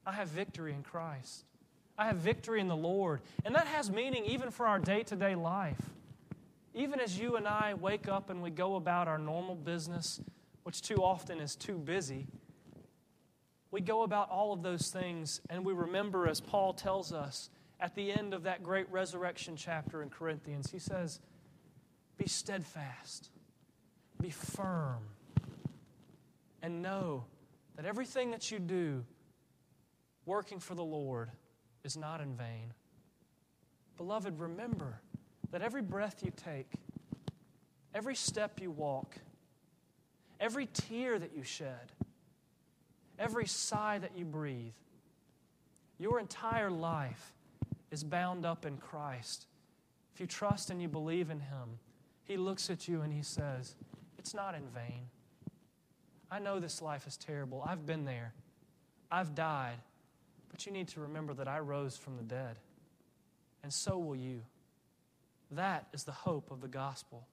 I 0.05 0.13
have 0.13 0.29
victory 0.29 0.73
in 0.73 0.83
Christ. 0.83 1.45
I 1.97 2.07
have 2.07 2.17
victory 2.17 2.59
in 2.59 2.67
the 2.67 2.75
Lord. 2.75 3.21
And 3.45 3.55
that 3.55 3.67
has 3.67 3.91
meaning 3.91 4.25
even 4.25 4.51
for 4.51 4.67
our 4.67 4.79
day 4.79 5.03
to 5.03 5.15
day 5.15 5.35
life. 5.35 5.79
Even 6.73 6.99
as 6.99 7.19
you 7.19 7.35
and 7.35 7.47
I 7.47 7.75
wake 7.75 8.07
up 8.07 8.29
and 8.29 8.41
we 8.41 8.49
go 8.49 8.75
about 8.75 9.07
our 9.07 9.19
normal 9.19 9.55
business, 9.55 10.21
which 10.63 10.81
too 10.81 11.03
often 11.03 11.39
is 11.39 11.55
too 11.55 11.77
busy, 11.77 12.27
we 13.73 13.81
go 13.81 14.03
about 14.03 14.29
all 14.29 14.53
of 14.53 14.61
those 14.61 14.89
things 14.89 15.41
and 15.49 15.65
we 15.65 15.73
remember, 15.73 16.27
as 16.27 16.39
Paul 16.39 16.73
tells 16.73 17.11
us 17.11 17.49
at 17.79 17.95
the 17.95 18.11
end 18.11 18.35
of 18.35 18.43
that 18.43 18.61
great 18.61 18.85
resurrection 18.91 19.55
chapter 19.55 20.03
in 20.03 20.11
Corinthians, 20.11 20.69
he 20.71 20.77
says, 20.77 21.19
Be 22.15 22.27
steadfast, 22.27 23.31
be 24.21 24.29
firm, 24.29 24.99
and 26.61 26.83
know 26.83 27.25
that 27.75 27.85
everything 27.85 28.29
that 28.29 28.51
you 28.51 28.59
do 28.59 29.03
working 30.27 30.59
for 30.59 30.75
the 30.75 30.83
Lord 30.83 31.31
is 31.83 31.97
not 31.97 32.21
in 32.21 32.35
vain. 32.35 32.75
Beloved, 33.97 34.39
remember 34.39 35.01
that 35.49 35.63
every 35.63 35.81
breath 35.81 36.21
you 36.23 36.31
take, 36.35 36.71
every 37.95 38.15
step 38.15 38.61
you 38.61 38.69
walk, 38.69 39.17
every 40.39 40.67
tear 40.67 41.17
that 41.17 41.35
you 41.35 41.41
shed, 41.41 41.91
every 43.19 43.47
sigh 43.47 43.99
that 43.99 44.17
you 44.17 44.25
breathe, 44.25 44.73
your 45.99 46.19
entire 46.19 46.71
life 46.71 47.33
is 47.91 48.03
bound 48.03 48.45
up 48.45 48.65
in 48.65 48.77
Christ. 48.77 49.45
If 50.13 50.19
you 50.19 50.27
trust 50.27 50.69
and 50.69 50.81
you 50.81 50.87
believe 50.87 51.29
in 51.29 51.39
Him, 51.39 51.79
He 52.23 52.37
looks 52.37 52.69
at 52.69 52.87
you 52.87 53.01
and 53.01 53.13
He 53.13 53.23
says, 53.23 53.75
It's 54.17 54.33
not 54.33 54.55
in 54.55 54.63
vain. 54.73 55.05
I 56.31 56.39
know 56.39 56.59
this 56.59 56.81
life 56.81 57.05
is 57.07 57.17
terrible. 57.17 57.63
I've 57.65 57.85
been 57.85 58.05
there. 58.05 58.33
I've 59.11 59.35
died. 59.35 59.77
But 60.49 60.65
you 60.65 60.71
need 60.71 60.87
to 60.89 61.01
remember 61.01 61.33
that 61.35 61.47
I 61.47 61.59
rose 61.59 61.97
from 61.97 62.15
the 62.15 62.23
dead, 62.23 62.57
and 63.63 63.73
so 63.73 63.97
will 63.97 64.15
you. 64.15 64.41
That 65.51 65.87
is 65.93 66.03
the 66.03 66.11
hope 66.11 66.51
of 66.51 66.61
the 66.61 66.67
gospel. 66.67 67.27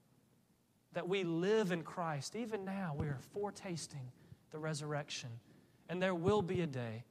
That 0.94 1.08
we 1.08 1.22
live 1.22 1.70
in 1.70 1.82
Christ. 1.82 2.34
Even 2.34 2.64
now, 2.64 2.94
we 2.98 3.06
are 3.06 3.18
foretasting 3.32 4.10
the 4.50 4.58
resurrection. 4.58 5.28
And 5.90 6.00
there 6.00 6.14
will 6.14 6.40
be 6.40 6.60
a 6.60 6.68
day 6.68 7.02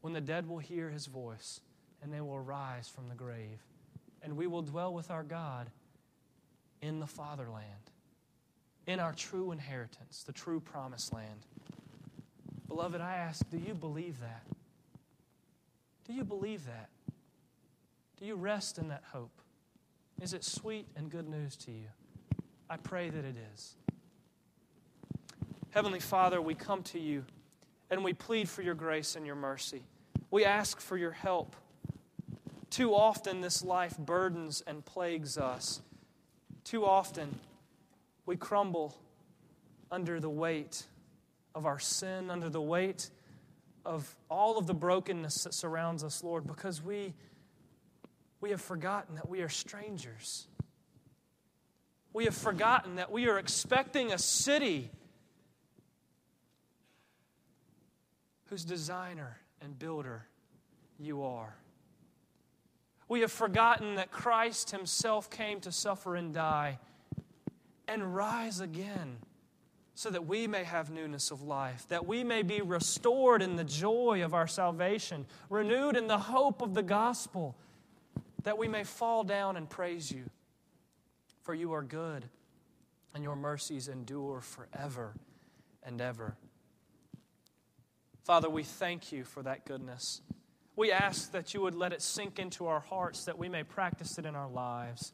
when 0.00 0.12
the 0.12 0.20
dead 0.20 0.48
will 0.48 0.60
hear 0.60 0.88
his 0.88 1.06
voice 1.06 1.60
and 2.00 2.12
they 2.12 2.20
will 2.20 2.38
rise 2.38 2.88
from 2.88 3.08
the 3.08 3.16
grave. 3.16 3.60
And 4.22 4.36
we 4.36 4.46
will 4.46 4.62
dwell 4.62 4.94
with 4.94 5.10
our 5.10 5.24
God 5.24 5.68
in 6.80 7.00
the 7.00 7.06
fatherland, 7.06 7.90
in 8.86 9.00
our 9.00 9.12
true 9.12 9.50
inheritance, 9.50 10.22
the 10.22 10.32
true 10.32 10.60
promised 10.60 11.12
land. 11.12 11.46
Beloved, 12.68 13.00
I 13.00 13.16
ask, 13.16 13.48
do 13.50 13.58
you 13.58 13.74
believe 13.74 14.20
that? 14.20 14.44
Do 16.06 16.12
you 16.12 16.22
believe 16.22 16.64
that? 16.66 16.90
Do 18.20 18.24
you 18.24 18.36
rest 18.36 18.78
in 18.78 18.88
that 18.88 19.02
hope? 19.12 19.42
Is 20.20 20.32
it 20.32 20.44
sweet 20.44 20.86
and 20.94 21.10
good 21.10 21.28
news 21.28 21.56
to 21.56 21.72
you? 21.72 21.88
I 22.70 22.76
pray 22.76 23.10
that 23.10 23.24
it 23.24 23.36
is. 23.52 23.74
Heavenly 25.72 26.00
Father, 26.00 26.38
we 26.38 26.54
come 26.54 26.82
to 26.82 27.00
you 27.00 27.24
and 27.88 28.04
we 28.04 28.12
plead 28.12 28.46
for 28.46 28.60
your 28.60 28.74
grace 28.74 29.16
and 29.16 29.24
your 29.24 29.36
mercy. 29.36 29.82
We 30.30 30.44
ask 30.44 30.78
for 30.82 30.98
your 30.98 31.12
help. 31.12 31.56
Too 32.68 32.94
often, 32.94 33.40
this 33.40 33.64
life 33.64 33.96
burdens 33.96 34.62
and 34.66 34.84
plagues 34.84 35.38
us. 35.38 35.80
Too 36.64 36.84
often, 36.84 37.38
we 38.26 38.36
crumble 38.36 38.94
under 39.90 40.20
the 40.20 40.28
weight 40.28 40.84
of 41.54 41.64
our 41.64 41.78
sin, 41.78 42.30
under 42.30 42.50
the 42.50 42.60
weight 42.60 43.08
of 43.86 44.14
all 44.28 44.58
of 44.58 44.66
the 44.66 44.74
brokenness 44.74 45.44
that 45.44 45.54
surrounds 45.54 46.04
us, 46.04 46.22
Lord, 46.22 46.46
because 46.46 46.82
we, 46.82 47.14
we 48.42 48.50
have 48.50 48.60
forgotten 48.60 49.14
that 49.14 49.26
we 49.30 49.40
are 49.40 49.48
strangers. 49.48 50.48
We 52.12 52.26
have 52.26 52.36
forgotten 52.36 52.96
that 52.96 53.10
we 53.10 53.26
are 53.26 53.38
expecting 53.38 54.12
a 54.12 54.18
city 54.18 54.90
whose 58.52 58.66
designer 58.66 59.38
and 59.62 59.78
builder 59.78 60.26
you 60.98 61.22
are. 61.22 61.56
We 63.08 63.22
have 63.22 63.32
forgotten 63.32 63.94
that 63.94 64.10
Christ 64.10 64.72
Himself 64.72 65.30
came 65.30 65.58
to 65.60 65.72
suffer 65.72 66.16
and 66.16 66.34
die 66.34 66.78
and 67.88 68.14
rise 68.14 68.60
again 68.60 69.16
so 69.94 70.10
that 70.10 70.26
we 70.26 70.46
may 70.46 70.64
have 70.64 70.90
newness 70.90 71.30
of 71.30 71.40
life, 71.40 71.88
that 71.88 72.06
we 72.06 72.22
may 72.22 72.42
be 72.42 72.60
restored 72.60 73.40
in 73.40 73.56
the 73.56 73.64
joy 73.64 74.22
of 74.22 74.34
our 74.34 74.46
salvation, 74.46 75.24
renewed 75.48 75.96
in 75.96 76.06
the 76.06 76.18
hope 76.18 76.60
of 76.60 76.74
the 76.74 76.82
gospel, 76.82 77.56
that 78.42 78.58
we 78.58 78.68
may 78.68 78.84
fall 78.84 79.24
down 79.24 79.56
and 79.56 79.70
praise 79.70 80.12
you. 80.12 80.28
For 81.40 81.54
you 81.54 81.72
are 81.72 81.82
good, 81.82 82.26
and 83.14 83.24
your 83.24 83.34
mercies 83.34 83.88
endure 83.88 84.42
forever 84.42 85.14
and 85.82 86.02
ever. 86.02 86.36
Father, 88.24 88.48
we 88.48 88.62
thank 88.62 89.10
you 89.10 89.24
for 89.24 89.42
that 89.42 89.64
goodness. 89.64 90.20
We 90.76 90.92
ask 90.92 91.32
that 91.32 91.54
you 91.54 91.60
would 91.60 91.74
let 91.74 91.92
it 91.92 92.00
sink 92.00 92.38
into 92.38 92.66
our 92.66 92.80
hearts 92.80 93.24
that 93.24 93.36
we 93.36 93.48
may 93.48 93.64
practice 93.64 94.16
it 94.18 94.24
in 94.24 94.36
our 94.36 94.48
lives. 94.48 95.12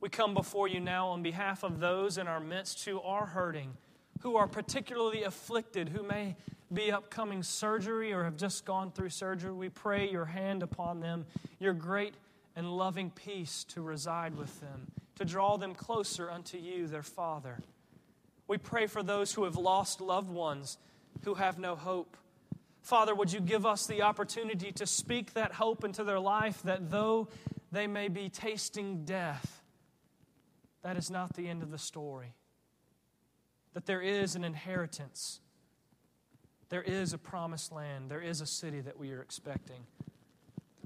We 0.00 0.08
come 0.08 0.34
before 0.34 0.68
you 0.68 0.80
now 0.80 1.08
on 1.08 1.22
behalf 1.22 1.62
of 1.62 1.80
those 1.80 2.18
in 2.18 2.26
our 2.26 2.40
midst 2.40 2.84
who 2.84 3.00
are 3.00 3.26
hurting, 3.26 3.76
who 4.20 4.36
are 4.36 4.48
particularly 4.48 5.22
afflicted, 5.22 5.88
who 5.88 6.02
may 6.02 6.36
be 6.72 6.90
upcoming 6.90 7.42
surgery 7.42 8.12
or 8.12 8.24
have 8.24 8.36
just 8.36 8.64
gone 8.64 8.90
through 8.90 9.10
surgery. 9.10 9.52
We 9.52 9.68
pray 9.68 10.10
your 10.10 10.24
hand 10.26 10.62
upon 10.62 11.00
them, 11.00 11.24
your 11.58 11.72
great 11.72 12.14
and 12.56 12.76
loving 12.76 13.10
peace 13.10 13.64
to 13.64 13.80
reside 13.80 14.36
with 14.36 14.60
them, 14.60 14.90
to 15.16 15.24
draw 15.24 15.56
them 15.56 15.74
closer 15.74 16.30
unto 16.30 16.58
you, 16.58 16.88
their 16.88 17.02
Father. 17.02 17.60
We 18.48 18.58
pray 18.58 18.86
for 18.86 19.02
those 19.02 19.32
who 19.32 19.44
have 19.44 19.56
lost 19.56 20.00
loved 20.00 20.30
ones, 20.30 20.78
who 21.24 21.34
have 21.34 21.58
no 21.58 21.76
hope. 21.76 22.16
Father, 22.82 23.14
would 23.14 23.32
you 23.32 23.40
give 23.40 23.66
us 23.66 23.86
the 23.86 24.02
opportunity 24.02 24.70
to 24.72 24.86
speak 24.86 25.34
that 25.34 25.52
hope 25.52 25.84
into 25.84 26.04
their 26.04 26.20
life 26.20 26.62
that 26.62 26.90
though 26.90 27.28
they 27.72 27.86
may 27.86 28.08
be 28.08 28.28
tasting 28.28 29.04
death, 29.04 29.62
that 30.82 30.96
is 30.96 31.10
not 31.10 31.34
the 31.34 31.48
end 31.48 31.62
of 31.62 31.70
the 31.70 31.78
story. 31.78 32.34
That 33.74 33.86
there 33.86 34.00
is 34.00 34.36
an 34.36 34.44
inheritance, 34.44 35.40
there 36.68 36.82
is 36.82 37.12
a 37.12 37.18
promised 37.18 37.72
land, 37.72 38.10
there 38.10 38.20
is 38.20 38.40
a 38.40 38.46
city 38.46 38.80
that 38.80 38.98
we 38.98 39.10
are 39.12 39.20
expecting. 39.20 39.84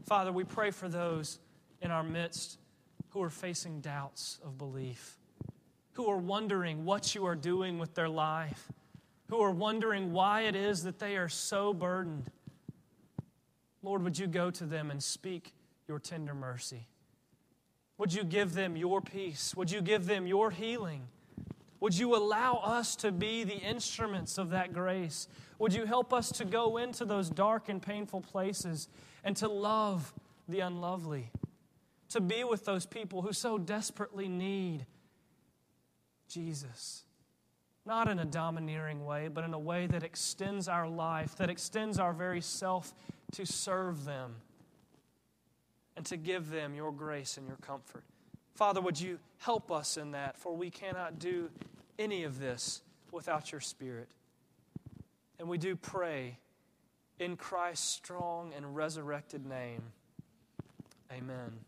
Father, 0.06 0.32
we 0.32 0.44
pray 0.44 0.70
for 0.70 0.88
those 0.88 1.38
in 1.82 1.90
our 1.90 2.02
midst 2.02 2.58
who 3.10 3.22
are 3.22 3.30
facing 3.30 3.80
doubts 3.80 4.38
of 4.44 4.56
belief, 4.56 5.18
who 5.92 6.06
are 6.10 6.16
wondering 6.16 6.84
what 6.84 7.14
you 7.14 7.26
are 7.26 7.36
doing 7.36 7.78
with 7.78 7.94
their 7.94 8.08
life, 8.08 8.72
who 9.30 9.40
are 9.40 9.52
wondering 9.52 10.12
why 10.12 10.42
it 10.42 10.56
is 10.56 10.82
that 10.82 10.98
they 10.98 11.16
are 11.16 11.28
so 11.28 11.72
burdened. 11.72 12.30
Lord, 13.82 14.02
would 14.02 14.18
you 14.18 14.26
go 14.26 14.50
to 14.50 14.64
them 14.64 14.90
and 14.90 15.02
speak 15.02 15.54
your 15.86 16.00
tender 16.00 16.34
mercy? 16.34 16.88
Would 17.96 18.12
you 18.12 18.24
give 18.24 18.54
them 18.54 18.76
your 18.76 19.00
peace? 19.00 19.54
Would 19.54 19.70
you 19.70 19.80
give 19.80 20.06
them 20.06 20.26
your 20.26 20.50
healing? 20.50 21.06
Would 21.78 21.96
you 21.96 22.16
allow 22.16 22.56
us 22.56 22.96
to 22.96 23.12
be 23.12 23.44
the 23.44 23.56
instruments 23.56 24.36
of 24.36 24.50
that 24.50 24.72
grace? 24.72 25.28
Would 25.58 25.72
you 25.72 25.86
help 25.86 26.12
us 26.12 26.30
to 26.32 26.44
go 26.44 26.76
into 26.76 27.04
those 27.04 27.30
dark 27.30 27.68
and 27.68 27.80
painful 27.80 28.22
places 28.22 28.88
and 29.22 29.36
to 29.36 29.48
love 29.48 30.12
the 30.48 30.60
unlovely? 30.60 31.30
To 32.10 32.20
be 32.20 32.42
with 32.42 32.64
those 32.64 32.84
people 32.84 33.22
who 33.22 33.32
so 33.32 33.58
desperately 33.58 34.28
need 34.28 34.86
Jesus. 36.28 37.04
Not 37.86 38.08
in 38.08 38.18
a 38.18 38.24
domineering 38.24 39.04
way, 39.04 39.28
but 39.28 39.44
in 39.44 39.54
a 39.54 39.58
way 39.58 39.86
that 39.86 40.02
extends 40.02 40.68
our 40.68 40.88
life, 40.88 41.36
that 41.36 41.50
extends 41.50 41.98
our 41.98 42.12
very 42.12 42.40
self 42.40 42.94
to 43.32 43.46
serve 43.46 44.04
them 44.04 44.36
and 45.96 46.04
to 46.06 46.16
give 46.16 46.50
them 46.50 46.74
your 46.74 46.92
grace 46.92 47.36
and 47.36 47.46
your 47.46 47.56
comfort. 47.56 48.04
Father, 48.54 48.80
would 48.80 49.00
you 49.00 49.18
help 49.38 49.70
us 49.70 49.96
in 49.96 50.10
that? 50.12 50.36
For 50.36 50.54
we 50.54 50.70
cannot 50.70 51.18
do 51.18 51.50
any 51.98 52.24
of 52.24 52.38
this 52.38 52.82
without 53.12 53.52
your 53.52 53.60
Spirit. 53.60 54.08
And 55.38 55.48
we 55.48 55.58
do 55.58 55.74
pray 55.76 56.38
in 57.18 57.36
Christ's 57.36 57.88
strong 57.88 58.52
and 58.54 58.76
resurrected 58.76 59.46
name. 59.46 59.82
Amen. 61.12 61.60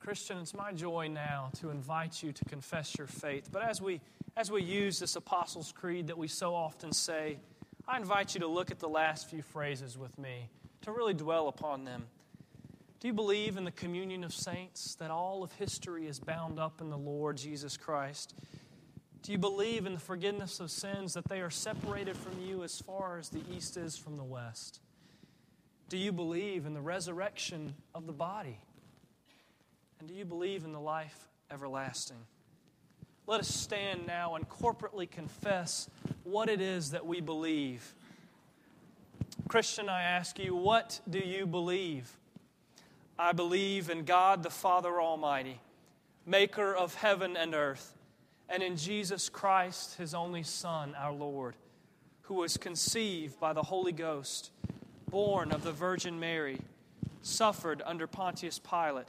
Christian, 0.00 0.38
it's 0.38 0.54
my 0.54 0.72
joy 0.72 1.08
now 1.08 1.50
to 1.60 1.68
invite 1.68 2.22
you 2.22 2.32
to 2.32 2.44
confess 2.46 2.96
your 2.96 3.06
faith. 3.06 3.50
But 3.52 3.62
as 3.62 3.82
we, 3.82 4.00
as 4.34 4.50
we 4.50 4.62
use 4.62 4.98
this 4.98 5.14
Apostles' 5.14 5.72
Creed 5.72 6.06
that 6.06 6.16
we 6.16 6.26
so 6.26 6.54
often 6.54 6.92
say, 6.92 7.36
I 7.86 7.98
invite 7.98 8.34
you 8.34 8.40
to 8.40 8.46
look 8.46 8.70
at 8.70 8.78
the 8.78 8.88
last 8.88 9.28
few 9.28 9.42
phrases 9.42 9.98
with 9.98 10.18
me 10.18 10.48
to 10.82 10.92
really 10.92 11.12
dwell 11.12 11.48
upon 11.48 11.84
them. 11.84 12.06
Do 12.98 13.08
you 13.08 13.14
believe 13.14 13.58
in 13.58 13.64
the 13.64 13.70
communion 13.70 14.24
of 14.24 14.32
saints, 14.32 14.94
that 14.96 15.10
all 15.10 15.42
of 15.42 15.52
history 15.52 16.06
is 16.06 16.18
bound 16.18 16.58
up 16.58 16.80
in 16.80 16.88
the 16.88 16.98
Lord 16.98 17.36
Jesus 17.36 17.76
Christ? 17.76 18.34
Do 19.22 19.32
you 19.32 19.38
believe 19.38 19.84
in 19.84 19.92
the 19.92 20.00
forgiveness 20.00 20.60
of 20.60 20.70
sins, 20.70 21.12
that 21.12 21.28
they 21.28 21.42
are 21.42 21.50
separated 21.50 22.16
from 22.16 22.40
you 22.40 22.62
as 22.62 22.80
far 22.80 23.18
as 23.18 23.28
the 23.28 23.42
east 23.54 23.76
is 23.76 23.98
from 23.98 24.16
the 24.16 24.24
west? 24.24 24.80
Do 25.90 25.98
you 25.98 26.10
believe 26.10 26.64
in 26.64 26.72
the 26.72 26.80
resurrection 26.80 27.74
of 27.94 28.06
the 28.06 28.12
body? 28.12 28.60
And 30.00 30.08
do 30.08 30.14
you 30.14 30.24
believe 30.24 30.64
in 30.64 30.72
the 30.72 30.80
life 30.80 31.28
everlasting? 31.50 32.16
Let 33.26 33.40
us 33.40 33.48
stand 33.48 34.06
now 34.06 34.34
and 34.34 34.48
corporately 34.48 35.08
confess 35.08 35.88
what 36.24 36.48
it 36.48 36.60
is 36.60 36.90
that 36.90 37.06
we 37.06 37.20
believe 37.20 37.94
Christian, 39.50 39.88
I 39.88 40.02
ask 40.04 40.38
you, 40.38 40.54
what 40.54 41.00
do 41.10 41.18
you 41.18 41.44
believe? 41.44 42.16
I 43.18 43.32
believe 43.32 43.90
in 43.90 44.04
God 44.04 44.44
the 44.44 44.50
Father 44.50 45.00
Almighty, 45.00 45.60
maker 46.24 46.72
of 46.72 46.94
heaven 46.94 47.36
and 47.36 47.52
earth, 47.52 47.98
and 48.48 48.62
in 48.62 48.76
Jesus 48.76 49.28
Christ, 49.28 49.96
his 49.96 50.14
only 50.14 50.44
Son, 50.44 50.94
our 50.96 51.12
Lord, 51.12 51.56
who 52.22 52.34
was 52.34 52.56
conceived 52.58 53.40
by 53.40 53.52
the 53.52 53.64
Holy 53.64 53.90
Ghost, 53.90 54.52
born 55.10 55.50
of 55.50 55.64
the 55.64 55.72
Virgin 55.72 56.20
Mary, 56.20 56.60
suffered 57.20 57.82
under 57.84 58.06
Pontius 58.06 58.60
Pilate, 58.60 59.08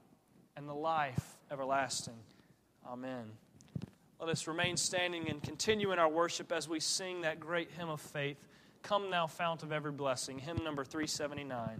and 0.55 0.67
the 0.67 0.73
life 0.73 1.37
everlasting. 1.51 2.17
Amen. 2.87 3.31
Let 4.19 4.29
us 4.29 4.47
remain 4.47 4.77
standing 4.77 5.29
and 5.29 5.41
continue 5.41 5.91
in 5.91 5.99
our 5.99 6.09
worship 6.09 6.51
as 6.51 6.69
we 6.69 6.79
sing 6.79 7.21
that 7.21 7.39
great 7.39 7.71
hymn 7.71 7.89
of 7.89 7.99
faith. 7.99 8.37
Come, 8.83 9.09
thou 9.09 9.27
fount 9.27 9.63
of 9.63 9.71
every 9.71 9.91
blessing. 9.91 10.39
Hymn 10.39 10.63
number 10.63 10.83
379. 10.83 11.79